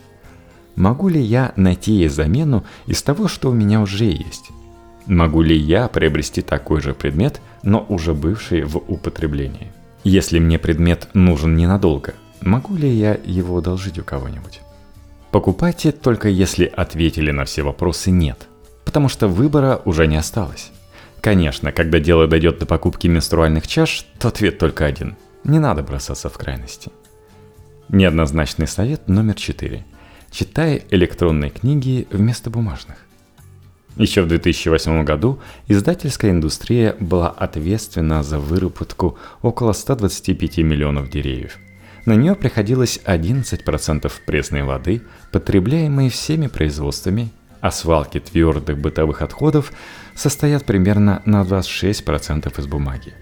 Могу 0.75 1.07
ли 1.07 1.21
я 1.21 1.53
найти 1.55 1.93
ей 1.93 2.09
замену 2.09 2.65
из 2.85 3.01
того, 3.01 3.27
что 3.27 3.49
у 3.49 3.53
меня 3.53 3.81
уже 3.81 4.05
есть? 4.05 4.49
Могу 5.05 5.41
ли 5.41 5.55
я 5.55 5.87
приобрести 5.87 6.41
такой 6.41 6.81
же 6.81 6.93
предмет, 6.93 7.39
но 7.63 7.85
уже 7.87 8.13
бывший 8.13 8.63
в 8.63 8.77
употреблении? 8.77 9.71
Если 10.03 10.39
мне 10.39 10.59
предмет 10.59 11.09
нужен 11.13 11.55
ненадолго, 11.55 12.13
могу 12.41 12.75
ли 12.75 12.89
я 12.89 13.17
его 13.23 13.57
одолжить 13.57 13.99
у 13.99 14.03
кого-нибудь? 14.03 14.61
Покупайте 15.31 15.91
только 15.91 16.29
если 16.29 16.65
ответили 16.65 17.31
на 17.31 17.45
все 17.45 17.63
вопросы 17.63 18.09
«нет», 18.11 18.47
потому 18.85 19.09
что 19.09 19.27
выбора 19.27 19.81
уже 19.85 20.07
не 20.07 20.15
осталось. 20.15 20.71
Конечно, 21.25 21.71
когда 21.71 21.99
дело 21.99 22.27
дойдет 22.27 22.59
до 22.59 22.67
покупки 22.67 23.07
менструальных 23.07 23.65
чаш, 23.65 24.05
то 24.19 24.27
ответ 24.27 24.59
только 24.59 24.85
один. 24.85 25.15
Не 25.43 25.57
надо 25.57 25.81
бросаться 25.81 26.29
в 26.29 26.37
крайности. 26.37 26.91
Неоднозначный 27.89 28.67
совет 28.67 29.07
номер 29.07 29.33
четыре. 29.33 29.83
Читай 30.29 30.83
электронные 30.91 31.49
книги 31.49 32.07
вместо 32.11 32.51
бумажных. 32.51 32.97
Еще 33.95 34.21
в 34.21 34.27
2008 34.27 35.03
году 35.03 35.39
издательская 35.67 36.29
индустрия 36.29 36.95
была 36.99 37.31
ответственна 37.31 38.21
за 38.21 38.37
выработку 38.37 39.17
около 39.41 39.73
125 39.73 40.59
миллионов 40.59 41.09
деревьев. 41.09 41.57
На 42.05 42.13
нее 42.13 42.35
приходилось 42.35 42.99
11% 43.03 44.11
пресной 44.27 44.61
воды, 44.61 45.01
потребляемой 45.31 46.09
всеми 46.09 46.45
производствами, 46.45 47.31
а 47.65 47.71
свалки 47.71 48.19
твердых 48.19 48.77
бытовых 48.77 49.23
отходов 49.23 49.73
состоят 50.13 50.65
примерно 50.65 51.23
на 51.25 51.41
26% 51.41 52.59
из 52.59 52.67
бумаги. 52.67 53.15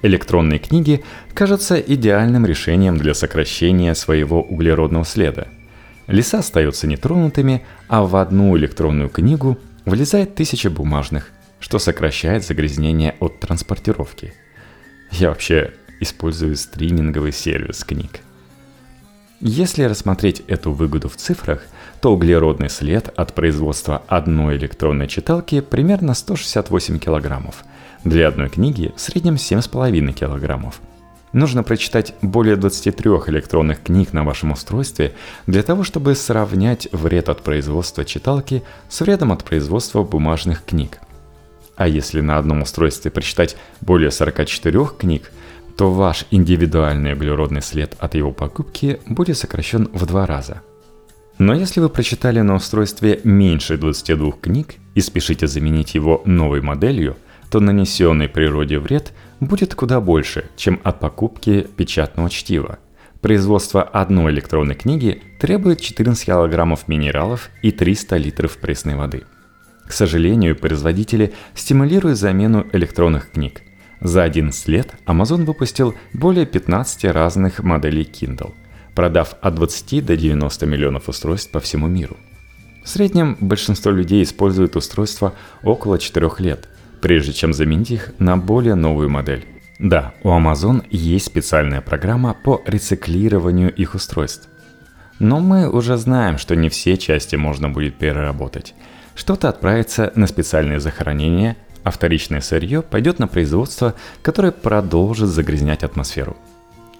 Электронные 0.00 0.58
книги 0.58 1.04
кажутся 1.34 1.78
идеальным 1.78 2.46
решением 2.46 2.96
для 2.96 3.12
сокращения 3.12 3.94
своего 3.94 4.42
углеродного 4.42 5.04
следа. 5.04 5.48
Леса 6.06 6.38
остаются 6.38 6.86
нетронутыми, 6.86 7.66
а 7.88 8.04
в 8.04 8.16
одну 8.16 8.56
электронную 8.56 9.10
книгу 9.10 9.58
Влезает 9.84 10.36
тысяча 10.36 10.70
бумажных, 10.70 11.30
что 11.58 11.80
сокращает 11.80 12.44
загрязнение 12.44 13.16
от 13.18 13.40
транспортировки. 13.40 14.32
Я 15.10 15.30
вообще 15.30 15.74
использую 16.00 16.54
стриминговый 16.56 17.32
сервис 17.32 17.82
книг. 17.82 18.20
Если 19.44 19.82
рассмотреть 19.82 20.44
эту 20.46 20.70
выгоду 20.70 21.08
в 21.08 21.16
цифрах, 21.16 21.64
то 22.00 22.12
углеродный 22.12 22.70
след 22.70 23.12
от 23.16 23.34
производства 23.34 24.00
одной 24.06 24.56
электронной 24.56 25.08
читалки 25.08 25.60
примерно 25.60 26.14
168 26.14 27.00
килограммов. 27.00 27.64
Для 28.04 28.28
одной 28.28 28.48
книги 28.48 28.92
в 28.94 29.00
среднем 29.00 29.34
7,5 29.34 30.12
килограммов– 30.12 30.80
Нужно 31.32 31.62
прочитать 31.62 32.14
более 32.20 32.56
23 32.56 33.10
электронных 33.28 33.82
книг 33.82 34.12
на 34.12 34.22
вашем 34.22 34.52
устройстве 34.52 35.14
для 35.46 35.62
того, 35.62 35.82
чтобы 35.82 36.14
сравнять 36.14 36.88
вред 36.92 37.30
от 37.30 37.42
производства 37.42 38.04
читалки 38.04 38.62
с 38.90 39.00
вредом 39.00 39.32
от 39.32 39.42
производства 39.42 40.02
бумажных 40.02 40.62
книг. 40.62 40.98
А 41.74 41.88
если 41.88 42.20
на 42.20 42.36
одном 42.36 42.60
устройстве 42.60 43.10
прочитать 43.10 43.56
более 43.80 44.10
44 44.10 44.90
книг, 44.98 45.32
то 45.76 45.92
ваш 45.92 46.26
индивидуальный 46.30 47.14
углеродный 47.14 47.62
след 47.62 47.96
от 47.98 48.14
его 48.14 48.32
покупки 48.32 49.00
будет 49.06 49.38
сокращен 49.38 49.88
в 49.92 50.06
два 50.06 50.26
раза. 50.26 50.62
Но 51.38 51.54
если 51.54 51.80
вы 51.80 51.88
прочитали 51.88 52.40
на 52.40 52.54
устройстве 52.54 53.20
меньше 53.24 53.76
22 53.76 54.32
книг 54.32 54.74
и 54.94 55.00
спешите 55.00 55.46
заменить 55.46 55.94
его 55.94 56.22
новой 56.24 56.60
моделью, 56.60 57.16
то 57.50 57.60
нанесенный 57.60 58.28
природе 58.28 58.78
вред 58.78 59.12
будет 59.40 59.74
куда 59.74 60.00
больше, 60.00 60.44
чем 60.56 60.80
от 60.84 61.00
покупки 61.00 61.66
печатного 61.76 62.30
чтива. 62.30 62.78
Производство 63.20 63.82
одной 63.82 64.32
электронной 64.32 64.74
книги 64.74 65.22
требует 65.40 65.80
14 65.80 66.26
килограммов 66.26 66.88
минералов 66.88 67.50
и 67.62 67.70
300 67.70 68.16
литров 68.16 68.56
пресной 68.58 68.94
воды. 68.94 69.24
К 69.86 69.92
сожалению, 69.92 70.56
производители 70.56 71.32
стимулируют 71.54 72.18
замену 72.18 72.66
электронных 72.72 73.30
книг. 73.30 73.62
За 74.02 74.24
11 74.24 74.68
лет 74.68 74.94
Amazon 75.06 75.44
выпустил 75.44 75.94
более 76.12 76.44
15 76.44 77.04
разных 77.04 77.62
моделей 77.62 78.02
Kindle, 78.02 78.52
продав 78.94 79.36
от 79.40 79.54
20 79.54 80.04
до 80.04 80.16
90 80.16 80.66
миллионов 80.66 81.08
устройств 81.08 81.52
по 81.52 81.60
всему 81.60 81.86
миру. 81.86 82.16
В 82.82 82.88
среднем 82.88 83.36
большинство 83.40 83.92
людей 83.92 84.24
используют 84.24 84.74
устройство 84.74 85.34
около 85.62 86.00
4 86.00 86.30
лет, 86.38 86.68
прежде 87.00 87.32
чем 87.32 87.52
заменить 87.52 87.92
их 87.92 88.12
на 88.18 88.36
более 88.36 88.74
новую 88.74 89.08
модель. 89.08 89.46
Да, 89.78 90.14
у 90.24 90.30
Amazon 90.30 90.84
есть 90.90 91.26
специальная 91.26 91.80
программа 91.80 92.34
по 92.34 92.60
рециклированию 92.66 93.72
их 93.72 93.94
устройств. 93.94 94.48
Но 95.20 95.38
мы 95.38 95.70
уже 95.70 95.96
знаем, 95.96 96.38
что 96.38 96.56
не 96.56 96.68
все 96.68 96.96
части 96.96 97.36
можно 97.36 97.68
будет 97.68 97.98
переработать. 97.98 98.74
Что-то 99.14 99.48
отправится 99.48 100.12
на 100.16 100.26
специальные 100.26 100.80
захоронения, 100.80 101.56
а 101.84 101.90
вторичное 101.90 102.40
сырье 102.40 102.82
пойдет 102.82 103.18
на 103.18 103.26
производство, 103.26 103.94
которое 104.22 104.52
продолжит 104.52 105.28
загрязнять 105.28 105.82
атмосферу. 105.82 106.36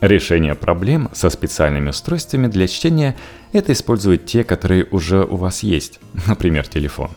Решение 0.00 0.56
проблем 0.56 1.10
со 1.12 1.30
специальными 1.30 1.90
устройствами 1.90 2.48
для 2.48 2.66
чтения– 2.66 3.16
это 3.52 3.72
использовать 3.72 4.26
те, 4.26 4.42
которые 4.42 4.84
уже 4.90 5.24
у 5.24 5.36
вас 5.36 5.62
есть, 5.62 6.00
например, 6.26 6.66
телефон 6.66 7.10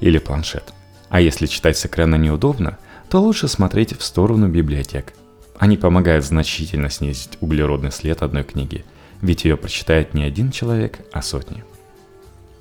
или 0.00 0.18
планшет. 0.18 0.74
А 1.08 1.20
если 1.20 1.46
читать 1.46 1.78
с 1.78 1.86
экрана 1.86 2.16
неудобно, 2.16 2.78
то 3.08 3.20
лучше 3.20 3.46
смотреть 3.46 3.96
в 3.96 4.02
сторону 4.02 4.48
библиотек. 4.48 5.12
Они 5.58 5.76
помогают 5.76 6.24
значительно 6.24 6.90
снизить 6.90 7.38
углеродный 7.40 7.92
след 7.92 8.22
одной 8.22 8.42
книги, 8.42 8.84
ведь 9.22 9.44
ее 9.44 9.56
прочитает 9.56 10.12
не 10.12 10.24
один 10.24 10.50
человек, 10.50 10.98
а 11.12 11.22
сотни. 11.22 11.62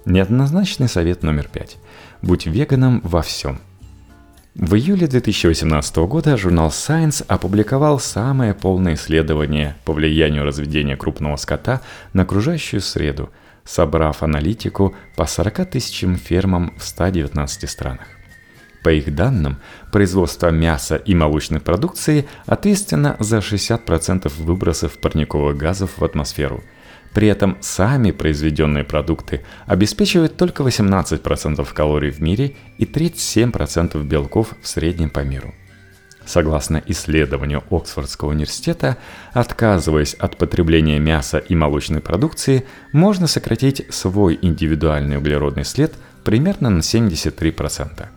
Неоднозначный 0.06 0.88
совет 0.88 1.24
номер 1.24 1.50
пять. 1.52 1.78
Будь 2.22 2.46
веганом 2.46 3.02
во 3.04 3.24
всем– 3.24 3.60
в 4.56 4.76
июле 4.76 5.08
2018 5.08 5.96
года 5.98 6.38
журнал 6.38 6.70
Science 6.70 7.26
опубликовал 7.28 8.00
самое 8.00 8.54
полное 8.54 8.94
исследование 8.94 9.76
по 9.84 9.94
влиянию 9.94 10.44
разведения 10.44 10.96
крупного 10.96 11.38
скота 11.38 11.82
на 12.14 12.22
окружающую 12.22 12.80
среду, 12.80 13.32
собрав 13.66 14.22
аналитику 14.22 14.96
по 15.16 15.26
40 15.26 15.72
тысячам 15.72 16.18
фермам 16.18 16.72
в 16.78 16.84
119 16.84 17.68
странах. 17.68 18.06
По 18.84 18.90
их 18.90 19.16
данным, 19.16 19.58
производство 19.92 20.50
мяса 20.52 20.98
и 20.98 21.16
молочной 21.16 21.60
продукции 21.60 22.28
ответственно 22.46 23.16
за 23.20 23.38
60% 23.38 24.32
выбросов 24.44 25.00
парниковых 25.00 25.58
газов 25.58 25.98
в 25.98 26.04
атмосферу– 26.04 26.64
при 27.14 27.28
этом 27.28 27.58
сами 27.62 28.12
произведенные 28.12 28.84
продукты 28.84 29.42
обеспечивают 29.66 30.36
только 30.36 30.64
18% 30.64 31.68
калорий 31.74 32.12
в 32.12 32.20
мире 32.20 32.56
и 32.78 32.86
37% 32.86 34.02
белков 34.04 34.54
в 34.62 34.68
среднем 34.68 35.10
по 35.10 35.20
миру. 35.20 35.54
Согласно 36.26 36.82
исследованию 36.86 37.64
Оксфордского 37.70 38.30
университета, 38.30 38.98
отказываясь 39.34 40.14
от 40.14 40.38
потребления 40.38 40.98
мяса 40.98 41.38
и 41.38 41.54
молочной 41.54 42.00
продукции, 42.00 42.66
можно 42.94 43.28
сократить 43.28 43.86
свой 43.94 44.40
индивидуальный 44.42 45.18
углеродный 45.18 45.66
след 45.66 45.94
примерно 46.24 46.70
на 46.70 46.80
73%. 46.80 48.08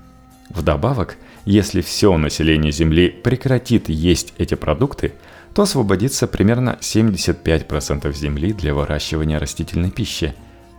Вдобавок, 0.51 1.17
если 1.45 1.81
все 1.81 2.17
население 2.17 2.71
Земли 2.71 3.09
прекратит 3.09 3.89
есть 3.89 4.35
эти 4.39 4.55
продукты, 4.55 5.13
то 5.57 5.63
освободится 5.63 6.27
примерно 6.27 6.77
75% 6.83 8.13
земли 8.13 8.53
для 8.53 8.75
выращивания 8.75 9.39
растительной 9.39 9.91
пищи, 9.91 10.35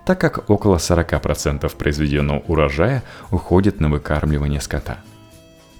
так 0.05 0.21
как 0.21 0.51
около 0.51 0.75
40% 0.77 1.75
произведенного 1.75 2.41
урожая 2.41 3.01
уходит 3.31 3.79
на 3.79 3.89
выкармливание 3.89 4.61
скота. 4.61 4.99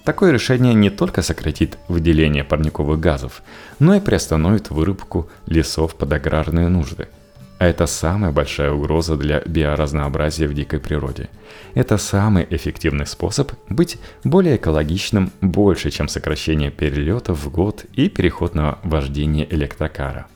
Такое 0.04 0.32
решение 0.32 0.74
не 0.74 0.90
только 0.90 1.22
сократит 1.22 1.78
выделение 1.88 2.44
парниковых 2.44 3.00
газов, 3.00 3.44
но 3.78 3.94
и 3.94 4.00
приостановит 4.00 4.72
вырубку 4.72 5.30
лесов 5.46 5.94
под 5.94 6.14
аграрные 6.14 6.68
нужды– 6.68 7.08
это 7.60 7.88
самая 7.88 8.32
большая 8.32 8.72
угроза 8.72 9.18
для 9.18 9.42
биоразнообразия 9.42 10.48
в 10.48 10.54
дикой 10.54 10.80
природе. 10.80 11.30
Это 11.74 11.98
самый 11.98 12.46
эффективный 12.50 13.08
способ 13.08 13.52
быть 13.70 13.98
более 14.24 14.58
экологичным 14.58 15.32
больше, 15.42 15.90
чем 15.90 16.08
сокращение 16.08 16.70
перелетов 16.70 17.44
в 17.44 17.50
год 17.50 17.86
и 17.94 18.10
переход 18.10 18.54
на 18.54 18.78
вождение 18.84 19.52
электрокара. 19.52 20.28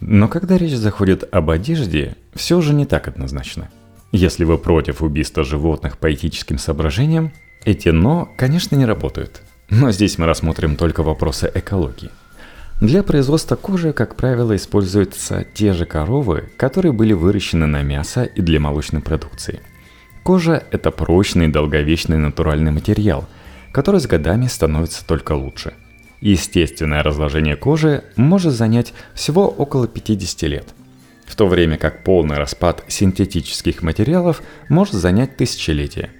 Но 0.00 0.28
когда 0.28 0.58
речь 0.58 0.74
заходит 0.76 1.26
об 1.32 1.50
одежде, 1.50 2.16
все 2.34 2.60
же 2.60 2.74
не 2.74 2.84
так 2.84 3.08
однозначно. 3.08 3.70
Если 4.12 4.44
вы 4.44 4.58
против 4.58 5.02
убийства 5.02 5.44
животных 5.44 5.96
по 5.96 6.12
этическим 6.12 6.58
соображениям, 6.58 7.32
эти 7.64 7.88
«но», 7.88 8.28
конечно, 8.36 8.76
не 8.76 8.84
работают. 8.84 9.42
Но 9.70 9.90
здесь 9.90 10.18
мы 10.18 10.26
рассмотрим 10.26 10.76
только 10.76 11.02
вопросы 11.02 11.50
экологии– 11.52 12.10
для 12.80 13.02
производства 13.02 13.56
кожи, 13.56 13.94
как 13.94 14.16
правило, 14.16 14.54
используются 14.54 15.46
те 15.54 15.72
же 15.72 15.86
коровы, 15.86 16.50
которые 16.58 16.92
были 16.92 17.14
выращены 17.14 17.64
на 17.64 17.82
мясо 17.82 18.24
и 18.24 18.42
для 18.42 18.60
молочной 18.60 19.00
продукции. 19.00 19.60
Кожа– 20.22 20.62
это 20.70 20.90
прочный, 20.90 21.48
долговечный 21.48 22.18
натуральный 22.18 22.72
материал, 22.72 23.26
который 23.72 23.98
с 23.98 24.06
годами 24.06 24.46
становится 24.46 25.06
только 25.06 25.32
лучше. 25.32 25.72
Естественное 26.20 27.02
разложение 27.02 27.56
кожи 27.56 28.04
может 28.16 28.52
занять 28.52 28.92
всего 29.14 29.48
около 29.48 29.88
50 29.88 30.42
лет, 30.42 30.74
в 31.24 31.34
то 31.34 31.46
время 31.46 31.78
как 31.78 32.04
полный 32.04 32.36
распад 32.36 32.84
синтетических 32.88 33.80
материалов 33.80 34.42
может 34.68 34.94
занять 34.94 35.38
тысячелетия. 35.38 36.10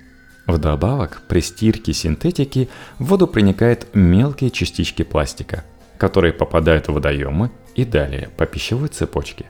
Вдобавок, 0.46 1.20
при 1.28 1.40
стирке 1.40 1.92
синтетики 1.92 2.70
в 2.98 3.06
воду 3.06 3.26
проникают 3.26 3.88
мелкие 3.92 4.50
частички 4.50 5.02
пластика– 5.02 5.62
которые 5.98 6.32
попадают 6.32 6.88
в 6.88 6.92
водоемы 6.92 7.50
и 7.74 7.84
далее 7.84 8.30
по 8.36 8.46
пищевой 8.46 8.88
цепочке. 8.88 9.46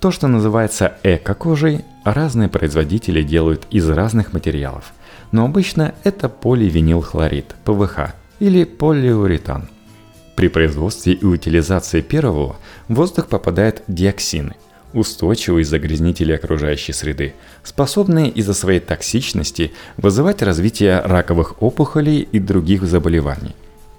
То, 0.00 0.10
что 0.10 0.26
называется 0.26 0.94
эко-кожей, 1.04 1.84
разные 2.04 2.48
производители 2.48 3.22
делают 3.22 3.66
из 3.70 3.88
разных 3.88 4.32
материалов, 4.32 4.92
но 5.30 5.44
обычно 5.44 5.94
это 6.02 6.28
поливинилхлорид, 6.28 7.54
ПВХ 7.64 8.14
или 8.40 8.64
полиуретан. 8.64 9.68
При 10.34 10.48
производстве 10.48 11.12
и 11.12 11.24
утилизации 11.24 12.00
первого 12.00 12.56
в 12.88 12.94
воздух 12.94 13.28
попадают 13.28 13.82
диоксины, 13.86 14.56
устойчивые 14.92 15.64
загрязнители 15.64 16.32
окружающей 16.32 16.92
среды, 16.92 17.34
способные 17.62 18.28
из-за 18.30 18.54
своей 18.54 18.80
токсичности 18.80 19.72
вызывать 19.96 20.42
развитие 20.42 21.00
раковых 21.00 21.62
опухолей 21.62 22.20
и 22.20 22.38
других 22.38 22.82
заболеваний. 22.82 23.54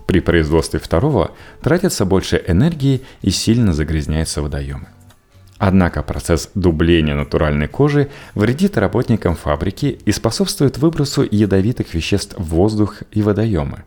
При 0.07 0.19
производстве 0.19 0.79
второго 0.79 1.31
тратится 1.61 2.05
больше 2.05 2.43
энергии 2.47 3.01
и 3.21 3.29
сильно 3.29 3.73
загрязняются 3.73 4.41
водоемы. 4.41 4.87
Однако 5.57 6.03
процесс 6.03 6.49
дубления 6.55 7.13
натуральной 7.13 7.67
кожи 7.67 8.09
вредит 8.35 8.77
работникам 8.77 9.35
фабрики 9.35 9.97
и 10.03 10.11
способствует 10.11 10.77
выбросу 10.77 11.25
ядовитых 11.29 11.93
веществ 11.93 12.35
в 12.37 12.43
воздух 12.43 13.03
и 13.11 13.21
водоемы. 13.21 13.83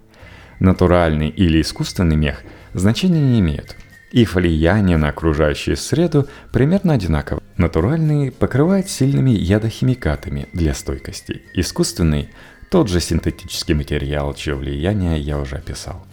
Натуральный 0.58 1.28
или 1.28 1.60
искусственный 1.60 2.16
мех 2.16 2.42
значения 2.72 3.20
не 3.20 3.40
имеют. 3.40 3.76
Их 4.10 4.34
влияние 4.34 4.96
на 4.96 5.08
окружающую 5.08 5.76
среду 5.76 6.26
примерно 6.50 6.94
одинаково. 6.94 7.42
Натуральный 7.58 8.30
покрывает 8.30 8.88
сильными 8.88 9.32
ядохимикатами 9.32 10.48
для 10.54 10.72
стойкости. 10.72 11.42
Искусственный– 11.52 12.30
тот 12.70 12.88
же 12.88 13.00
синтетический 13.00 13.74
материал, 13.74 14.34
чье 14.34 14.54
влияние 14.54 15.20
я 15.20 15.38
уже 15.38 15.56
описал. 15.56 16.04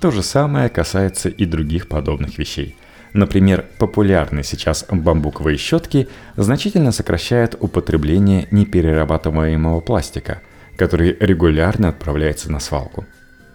То 0.00 0.10
же 0.10 0.22
самое 0.22 0.68
касается 0.68 1.28
и 1.28 1.44
других 1.44 1.88
подобных 1.88 2.38
вещей. 2.38 2.76
Например, 3.14 3.64
популярные 3.78 4.44
сейчас 4.44 4.84
бамбуковые 4.90 5.56
щетки 5.56 6.08
значительно 6.36 6.92
сокращают 6.92 7.56
употребление 7.58 8.46
неперерабатываемого 8.50 9.80
пластика, 9.80 10.42
который 10.76 11.16
регулярно 11.18 11.88
отправляется 11.88 12.52
на 12.52 12.60
свалку. 12.60 13.06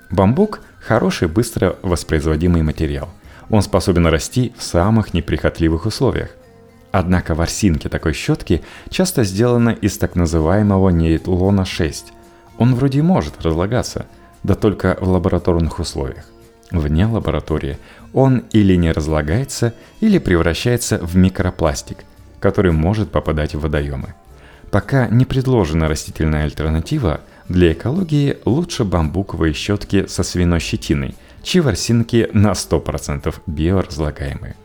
Бамбук– 0.10 0.62
хороший 0.80 1.28
быстро 1.28 1.78
воспроизводимый 1.82 2.62
материал. 2.62 3.10
Он 3.50 3.62
способен 3.62 4.08
расти 4.08 4.54
в 4.58 4.64
самых 4.64 5.14
неприхотливых 5.14 5.86
условиях. 5.86 6.30
Однако 6.92 7.34
ворсинки 7.34 7.88
такой 7.88 8.14
щетки 8.14 8.64
часто 8.90 9.24
сделаны 9.24 9.78
из 9.82 9.98
так 9.98 10.16
называемого 10.16 10.90
нейлона 10.90 11.66
6. 11.66 12.14
Он 12.58 12.76
вроде 12.76 13.02
может 13.02 13.42
разлагаться, 13.42 14.06
да 14.44 14.56
только 14.56 14.98
в 15.00 15.10
лабораторных 15.10 15.80
условиях. 15.80 16.26
Вне 16.72 17.06
лаборатории 17.06 17.78
он 18.14 18.44
или 18.52 18.76
не 18.76 18.92
разлагается, 18.92 19.74
или 20.00 20.18
превращается 20.18 20.98
в 20.98 21.16
микропластик, 21.16 22.00
который 22.40 22.72
может 22.72 23.12
попадать 23.12 23.54
в 23.56 23.60
водоемы. 23.60 24.16
Пока 24.72 25.08
не 25.08 25.26
предложена 25.26 25.88
растительная 25.88 26.46
альтернатива, 26.46 27.22
для 27.48 27.74
экологии 27.74 28.38
лучше 28.46 28.86
бамбуковые 28.86 29.54
щетки 29.54 30.08
со 30.08 30.24
свиной 30.24 30.60
щетиной, 30.60 31.16
чьи 31.44 31.62
ворсинки 31.62 32.30
на 32.34 32.54
100% 32.54 33.36
биоразлагаемые. 33.46 34.56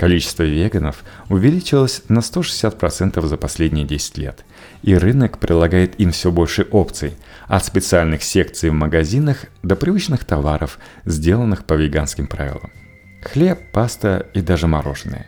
Количество 0.00 0.44
веганов 0.44 1.04
увеличилось 1.28 2.04
на 2.08 2.20
160% 2.20 3.26
за 3.26 3.36
последние 3.36 3.84
10 3.84 4.16
лет, 4.16 4.46
и 4.82 4.94
рынок 4.94 5.36
предлагает 5.36 6.00
им 6.00 6.10
все 6.10 6.32
больше 6.32 6.62
опций– 6.70 7.18
от 7.48 7.66
специальных 7.66 8.22
секций 8.22 8.70
в 8.70 8.72
магазинах 8.72 9.44
до 9.62 9.76
привычных 9.76 10.24
товаров, 10.24 10.78
сделанных 11.04 11.66
по 11.66 11.74
веганским 11.74 12.28
правилам. 12.28 12.70
Хлеб, 13.20 13.58
паста 13.72 14.26
и 14.32 14.40
даже 14.40 14.66
мороженое. 14.66 15.26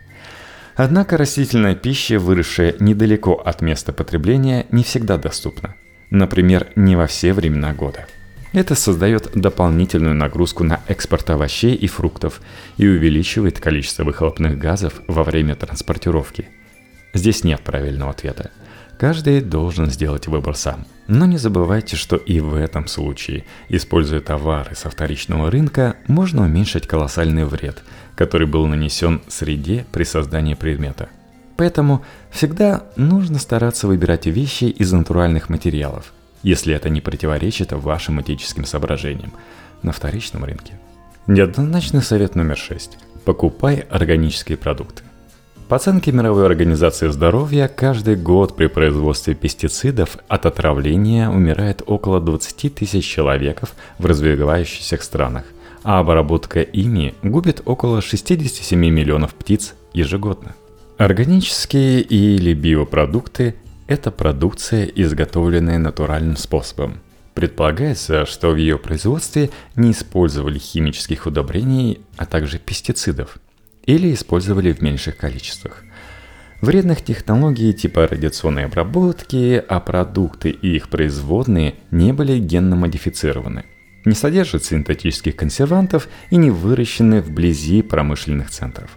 Однако 0.75 1.19
растительная 1.19 1.75
пища, 1.75 2.19
выросшая 2.19 2.75
недалеко 2.81 3.35
от 3.35 3.61
места 3.61 3.93
потребления, 3.93 4.65
не 4.71 4.85
всегда 4.85 5.19
доступна. 5.19 5.75
Например, 6.09 6.69
не 6.77 6.97
во 6.97 7.07
все 7.07 7.35
времена 7.35 7.75
года. 7.75 8.07
Это 8.53 8.75
создает 8.75 9.31
дополнительную 9.35 10.15
нагрузку 10.15 10.63
на 10.63 10.81
экспорт 10.87 11.31
овощей 11.31 11.75
и 11.75 11.87
фруктов 11.87 12.43
и 12.77 12.87
увеличивает 12.87 13.59
количество 13.61 14.05
выхлопных 14.05 14.59
газов 14.59 15.01
во 15.09 15.25
время 15.25 15.55
транспортировки. 15.57 16.49
Здесь 17.15 17.45
нет 17.45 17.63
правильного 17.63 18.11
ответа. 18.11 18.51
Каждый 18.99 19.41
должен 19.41 19.91
сделать 19.91 20.27
выбор 20.27 20.55
сам. 20.55 20.87
Но 21.09 21.25
не 21.25 21.39
забывайте, 21.39 21.97
что 21.97 22.17
и 22.17 22.41
в 22.41 22.55
этом 22.55 22.87
случае, 22.87 23.45
используя 23.69 24.21
товары 24.21 24.77
со 24.77 24.91
вторичного 24.91 25.51
рынка, 25.51 25.97
можно 26.07 26.43
уменьшить 26.43 26.87
колоссальный 26.87 27.45
вред, 27.45 27.83
который 28.15 28.47
был 28.47 28.67
нанесен 28.67 29.23
среде 29.29 29.87
при 29.93 30.05
создании 30.05 30.55
предмета. 30.55 31.09
Поэтому 31.57 32.05
всегда 32.31 32.85
нужно 32.97 33.39
стараться 33.39 33.87
выбирать 33.87 34.27
вещи 34.27 34.65
из 34.65 34.93
натуральных 34.93 35.49
материалов, 35.49 36.13
если 36.43 36.75
это 36.75 36.89
не 36.89 37.01
противоречит 37.01 37.73
вашим 37.73 38.21
этическим 38.21 38.65
соображениям 38.65 39.33
на 39.83 39.93
вторичном 39.93 40.45
рынке. 40.45 40.75
Неоднозначный 41.27 42.03
совет 42.03 42.35
номер 42.35 42.57
6. 42.57 42.99
Покупай 43.25 43.85
органические 43.91 44.59
продукты. 44.59 45.03
По 45.69 45.77
оценке 45.77 46.13
Мировой 46.13 46.45
организации 46.45 47.09
здоровья, 47.09 47.67
каждый 47.67 48.17
год 48.17 48.57
при 48.57 48.67
производстве 48.67 49.35
пестицидов 49.35 50.19
от 50.29 50.45
отравления 50.45 51.31
умирает 51.31 51.83
около 51.87 52.21
20 52.21 52.75
тысяч 52.75 53.07
человек 53.07 53.63
в 53.99 54.05
развивающихся 54.05 54.99
странах, 55.01 55.45
а 55.83 56.01
обработка 56.01 56.61
ими 56.61 57.15
губит 57.23 57.63
около 57.65 58.03
67 58.03 58.79
миллионов 58.79 59.35
птиц 59.35 59.75
ежегодно. 59.95 60.55
Органические 60.99 62.03
или 62.03 62.53
биопродукты– 62.53 63.55
это 63.93 64.11
продукция, 64.11 64.85
изготовленная 64.87 65.79
натуральным 65.79 66.37
способом. 66.37 67.01
Предполагается, 67.35 68.27
что 68.27 68.51
в 68.51 68.57
ее 68.57 68.79
производстве 68.79 69.51
не 69.77 69.93
использовали 69.93 70.59
химических 70.59 71.27
удобрений, 71.27 72.01
а 72.17 72.27
также 72.27 72.59
пестицидов– 72.59 73.39
или 73.85 74.13
использовали 74.13 74.73
в 74.73 74.81
меньших 74.81 75.17
количествах. 75.17 75.85
Вредных 76.61 77.03
технологий 77.03 77.73
типа 77.73 78.07
радиационной 78.07 78.67
обработки, 78.67 79.63
а 79.67 79.81
продукты 79.81 80.51
и 80.51 80.77
их 80.77 80.89
производные 80.89 81.75
не 81.91 82.13
были 82.13 82.39
генно 82.39 82.77
модифицированы, 82.77 83.65
не 84.05 84.15
содержат 84.15 84.65
синтетических 84.65 85.35
консервантов 85.35 86.09
и 86.31 86.37
не 86.37 86.51
выращены 86.51 87.21
вблизи 87.21 87.83
промышленных 87.83 88.51
центров. 88.51 88.97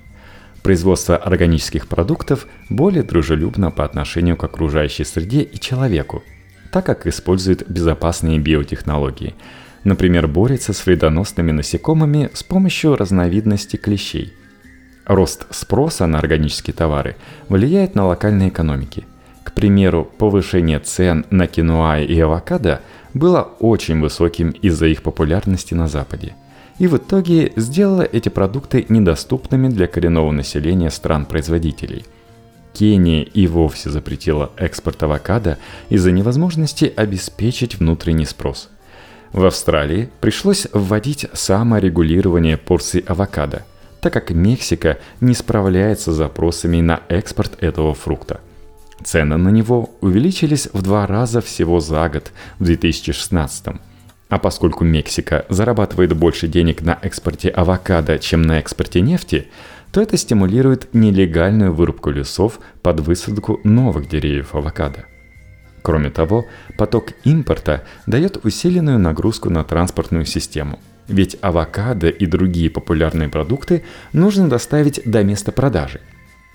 Производство 0.66 1.16
органических 1.16 1.88
продуктов 1.88 2.48
более 2.70 3.04
дружелюбно 3.04 3.72
по 3.72 3.86
отношению 3.86 4.36
к 4.36 4.44
окружающей 4.44 5.04
среде 5.04 5.42
и 5.42 5.60
человеку, 5.60 6.24
так 6.72 6.86
как 6.86 7.08
использует 7.08 7.70
безопасные 7.70 8.40
биотехнологии, 8.40 9.36
например, 9.84 10.28
борется 10.28 10.74
с 10.74 10.86
вредоносными 10.86 11.52
насекомыми 11.52 12.30
с 12.34 12.44
помощью 12.44 12.98
разновидности 12.98 13.78
клещей– 13.78 14.34
Рост 15.06 15.46
спроса 15.52 16.08
на 16.08 16.18
органические 16.18 16.74
товары 16.74 17.16
влияет 17.48 17.94
на 17.94 18.08
локальные 18.08 18.50
экономики. 18.50 19.06
К 19.44 19.52
примеру, 19.52 20.10
повышение 20.18 20.80
цен 20.80 21.26
на 21.30 21.46
киноа 21.46 22.00
и 22.00 22.20
авокадо 22.20 22.82
было 23.14 23.44
очень 23.60 24.02
высоким 24.02 24.50
из-за 24.50 24.88
их 24.88 25.04
популярности 25.04 25.76
на 25.76 25.88
Западе. 25.88 26.36
И 26.78 26.88
в 26.88 26.98
итоге 26.98 27.54
сделало 27.56 28.02
эти 28.02 28.30
продукты 28.30 28.86
недоступными 28.90 29.70
для 29.70 29.88
коренного 29.88 30.32
населения 30.32 30.90
стран-производителей. 30.90 32.06
Кения 32.74 33.24
и 33.24 33.48
вовсе 33.48 33.90
запретила 33.90 34.52
экспорт 34.58 35.02
авокадо 35.04 35.58
из-за 35.90 36.12
невозможности 36.12 36.92
обеспечить 36.96 37.76
внутренний 37.76 38.26
спрос. 38.26 38.70
В 39.32 39.46
Австралии 39.46 40.10
пришлось 40.20 40.68
вводить 40.74 41.28
саморегулирование 41.34 42.58
порций 42.58 43.02
авокадо– 43.02 43.66
так 44.06 44.14
как 44.14 44.30
Мексика 44.30 45.00
не 45.20 45.34
справляется 45.34 46.14
с 46.14 46.16
запросами 46.16 46.80
на 46.80 47.02
экспорт 47.10 47.58
этого 47.64 47.96
фрукта. 47.96 48.40
Цены 49.04 49.36
на 49.38 49.50
него 49.50 49.96
увеличились 50.00 50.70
в 50.74 50.84
два 50.84 51.08
раза 51.08 51.42
всего 51.42 51.80
за 51.80 52.08
год 52.10 52.32
в 52.60 52.66
2016 52.66 53.78
а 54.30 54.40
поскольку 54.40 54.84
Мексика 54.84 55.46
зарабатывает 55.50 56.16
больше 56.16 56.48
денег 56.48 56.82
на 56.82 56.98
экспорте 57.02 57.50
авокадо, 57.50 58.20
чем 58.20 58.42
на 58.42 58.60
экспорте 58.60 59.02
нефти, 59.02 59.48
то 59.92 60.02
это 60.02 60.18
стимулирует 60.18 60.94
нелегальную 60.94 61.74
вырубку 61.74 62.10
лесов 62.10 62.60
под 62.82 63.00
высадку 63.02 63.60
новых 63.64 64.10
деревьев 64.10 64.56
авокадо. 64.56 65.06
Кроме 65.82 66.10
того, 66.10 66.46
поток 66.78 67.10
импорта 67.24 67.84
дает 68.08 68.44
усиленную 68.44 69.00
нагрузку 69.00 69.50
на 69.50 69.64
транспортную 69.64 70.26
систему– 70.26 70.80
ведь 71.08 71.38
авокадо 71.42 72.10
и 72.10 72.26
другие 72.26 72.70
популярные 72.70 73.30
продукты 73.30 73.84
нужно 74.14 74.50
доставить 74.50 75.02
до 75.06 75.24
места 75.24 75.52
продажи. 75.52 76.02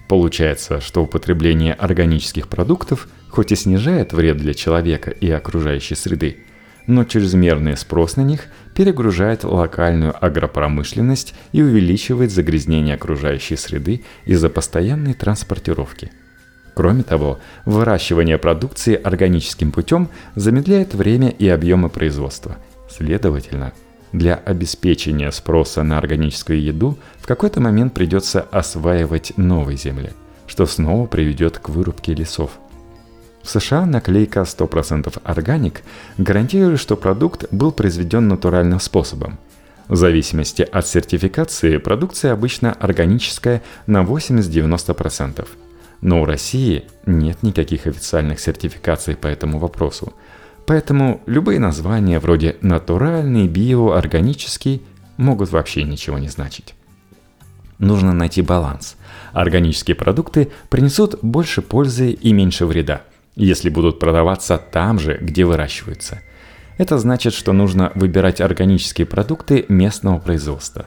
Получается, 0.09 0.81
что 0.81 1.03
употребление 1.03 1.73
органических 1.75 2.49
продуктов 2.49 3.09
хоть 3.29 3.53
и 3.53 3.57
снижает 3.57 4.13
вред 4.13 4.39
для 4.39 4.55
человека 4.55 5.11
и 5.11 5.31
окружающей 5.31 5.95
среды, 5.95 6.39
но 6.91 7.05
чрезмерный 7.05 7.77
спрос 7.77 8.17
на 8.17 8.23
них 8.23 8.49
перегружает 8.75 9.45
локальную 9.45 10.13
агропромышленность 10.21 11.35
и 11.53 11.63
увеличивает 11.63 12.33
загрязнение 12.33 12.97
окружающей 12.97 13.55
среды 13.55 14.03
из-за 14.25 14.51
постоянной 14.51 15.15
транспортировки. 15.15 16.11
Кроме 16.75 17.05
того, 17.05 17.39
выращивание 17.65 18.39
продукции 18.39 18.95
органическим 18.95 19.71
путем 19.71 20.09
замедляет 20.35 20.93
время 20.95 21.29
и 21.29 21.47
объемы 21.47 21.91
производства. 21.91 22.57
Следовательно, 22.91 23.73
для 24.13 24.35
обеспечения 24.35 25.31
спроса 25.31 25.85
на 25.85 25.97
органическую 25.97 26.61
еду 26.61 26.99
в 27.19 27.27
какой-то 27.29 27.61
момент 27.61 27.95
придется 27.95 28.41
осваивать 28.41 29.33
новые 29.37 29.77
земли, 29.77 30.11
что 30.49 30.67
снова 30.67 31.07
приведет 31.07 31.59
к 31.59 31.69
вырубке 31.69 32.15
лесов. 32.15 32.59
В 33.43 33.49
США 33.49 33.87
наклейка 33.87 34.41
100% 34.41 35.21
органик 35.25 35.83
гарантирует, 36.19 36.81
что 36.81 36.97
продукт 36.97 37.47
был 37.51 37.73
произведен 37.73 38.29
натуральным 38.29 38.81
способом. 38.81 39.39
В 39.89 39.97
зависимости 39.97 40.63
от 40.63 40.87
сертификации 40.87 41.79
продукция 41.79 42.33
обычно 42.33 42.73
органическая 42.73 43.63
на 43.87 44.03
80-90%. 44.03 45.47
Но 46.01 46.23
у 46.23 46.25
России 46.25 46.85
нет 47.07 47.43
никаких 47.43 47.87
официальных 47.87 48.41
сертификаций 48.41 49.17
по 49.17 49.27
этому 49.27 49.59
вопросу– 49.59 50.13
Поэтому 50.71 51.21
любые 51.27 51.59
названия 51.59 52.21
вроде 52.21 52.57
натуральный, 52.61 53.49
био, 53.49 53.97
органический 53.99 54.83
могут 55.17 55.51
вообще 55.51 55.83
ничего 55.83 56.17
не 56.17 56.29
значить. 56.29 56.77
Нужно 57.81 58.13
найти 58.13 58.41
баланс. 58.41 58.95
Органические 59.33 59.97
продукты 59.97 60.53
принесут 60.69 61.19
больше 61.23 61.61
пользы 61.61 62.13
и 62.13 62.33
меньше 62.33 62.67
вреда, 62.67 63.03
если 63.37 63.71
будут 63.71 63.99
продаваться 63.99 64.59
там 64.59 64.99
же, 64.99 65.19
где 65.21 65.45
выращиваются. 65.45 66.21
Это 66.79 66.99
значит, 66.99 67.35
что 67.35 67.53
нужно 67.53 67.93
выбирать 67.95 68.41
органические 68.41 69.07
продукты 69.07 69.67
местного 69.69 70.19
производства. 70.19 70.87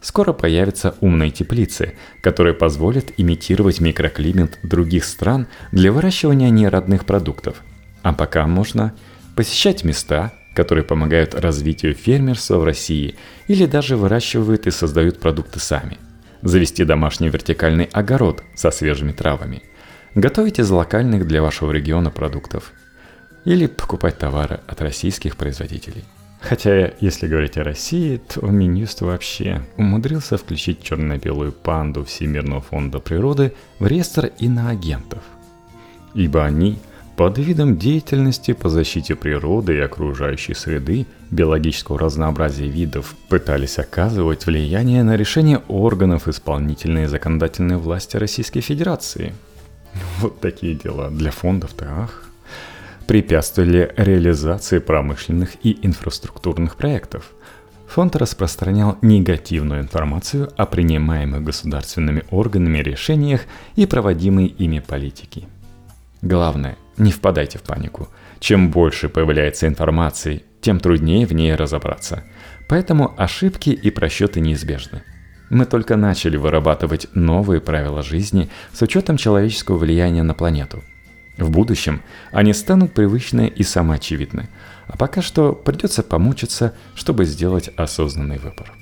Скоро 0.00 0.32
появятся 0.32 0.94
умные 1.00 1.30
теплицы, 1.30 1.94
которые 2.22 2.54
позволят 2.54 3.12
имитировать 3.16 3.80
микроклимат 3.80 4.58
других 4.62 5.04
стран 5.04 5.46
для 5.70 5.92
выращивания 5.92 6.50
неродных 6.50 7.04
продуктов. 7.04 7.62
А 8.02 8.12
пока 8.12 8.46
можно 8.46 8.94
посещать 9.36 9.84
места, 9.84 10.32
которые 10.54 10.84
помогают 10.84 11.34
развитию 11.34 11.94
фермерства 11.94 12.58
в 12.58 12.64
России 12.64 13.16
или 13.46 13.66
даже 13.66 13.96
выращивают 13.96 14.66
и 14.66 14.70
создают 14.70 15.20
продукты 15.20 15.60
сами. 15.60 15.98
Завести 16.42 16.84
домашний 16.84 17.28
вертикальный 17.28 17.88
огород 17.92 18.42
со 18.54 18.70
свежими 18.70 19.12
травами. 19.12 19.62
Готовить 20.14 20.58
из 20.58 20.70
локальных 20.70 21.26
для 21.26 21.40
вашего 21.40 21.72
региона 21.72 22.10
продуктов. 22.10 22.72
Или 23.44 23.66
покупать 23.66 24.18
товары 24.18 24.60
от 24.66 24.82
российских 24.82 25.36
производителей. 25.36 26.04
Хотя, 26.40 26.92
если 27.00 27.26
говорить 27.26 27.56
о 27.56 27.64
России, 27.64 28.18
то 28.18 28.46
Минюст 28.46 29.00
вообще 29.00 29.62
умудрился 29.76 30.36
включить 30.36 30.82
черно-белую 30.82 31.52
панду 31.52 32.04
Всемирного 32.04 32.60
фонда 32.60 32.98
природы 32.98 33.54
в 33.78 33.86
реестр 33.86 34.32
иноагентов. 34.38 35.22
Ибо 36.14 36.44
они– 36.44 36.78
под 37.16 37.36
видом 37.36 37.76
деятельности 37.76 38.52
по 38.52 38.70
защите 38.70 39.14
природы 39.14 39.76
и 39.76 39.80
окружающей 39.80 40.54
среды 40.54 41.06
биологического 41.30 41.98
разнообразия 41.98 42.66
видов 42.66 43.14
пытались 43.28 43.78
оказывать 43.78 44.46
влияние 44.46 45.02
на 45.02 45.14
решение 45.16 45.58
органов 45.68 46.26
исполнительной 46.26 47.04
и 47.04 47.08
законодательной 47.08 47.76
власти 47.76 48.16
Российской 48.16 48.60
Федерации. 48.60 49.34
Вот 50.20 50.40
такие 50.40 50.74
дела 50.74 51.10
для 51.10 51.30
фондов-то. 51.30 52.08
Препятствовали 53.06 53.92
реализации 53.96 54.78
промышленных 54.78 55.56
и 55.62 55.78
инфраструктурных 55.82 56.76
проектов. 56.76 57.32
Фонд 57.88 58.16
распространял 58.16 58.96
негативную 59.02 59.82
информацию 59.82 60.50
о 60.56 60.64
принимаемых 60.64 61.44
государственными 61.44 62.24
органами 62.30 62.78
решениях 62.78 63.42
и 63.76 63.84
проводимой 63.84 64.46
ими 64.46 64.78
политике. 64.78 65.44
Главное, 66.22 66.78
не 66.96 67.12
впадайте 67.12 67.58
в 67.58 67.62
панику. 67.62 68.08
Чем 68.38 68.70
больше 68.70 69.08
появляется 69.08 69.66
информации, 69.66 70.44
тем 70.62 70.80
труднее 70.80 71.26
в 71.26 71.32
ней 71.32 71.54
разобраться. 71.54 72.24
Поэтому 72.68 73.12
ошибки 73.18 73.70
и 73.70 73.90
просчеты 73.90 74.40
неизбежны. 74.40 75.02
Мы 75.52 75.66
только 75.66 75.96
начали 75.96 76.38
вырабатывать 76.38 77.08
новые 77.12 77.60
правила 77.60 78.02
жизни 78.02 78.48
с 78.72 78.80
учетом 78.80 79.18
человеческого 79.18 79.76
влияния 79.76 80.22
на 80.22 80.32
планету. 80.32 80.82
В 81.36 81.50
будущем 81.50 82.00
они 82.30 82.54
станут 82.54 82.94
привычны 82.94 83.48
и 83.48 83.62
самоочевидны, 83.62 84.48
а 84.86 84.96
пока 84.96 85.20
что 85.20 85.52
придется 85.52 86.02
помучиться, 86.02 86.72
чтобы 86.94 87.26
сделать 87.26 87.68
осознанный 87.76 88.38
выбор. 88.38 88.72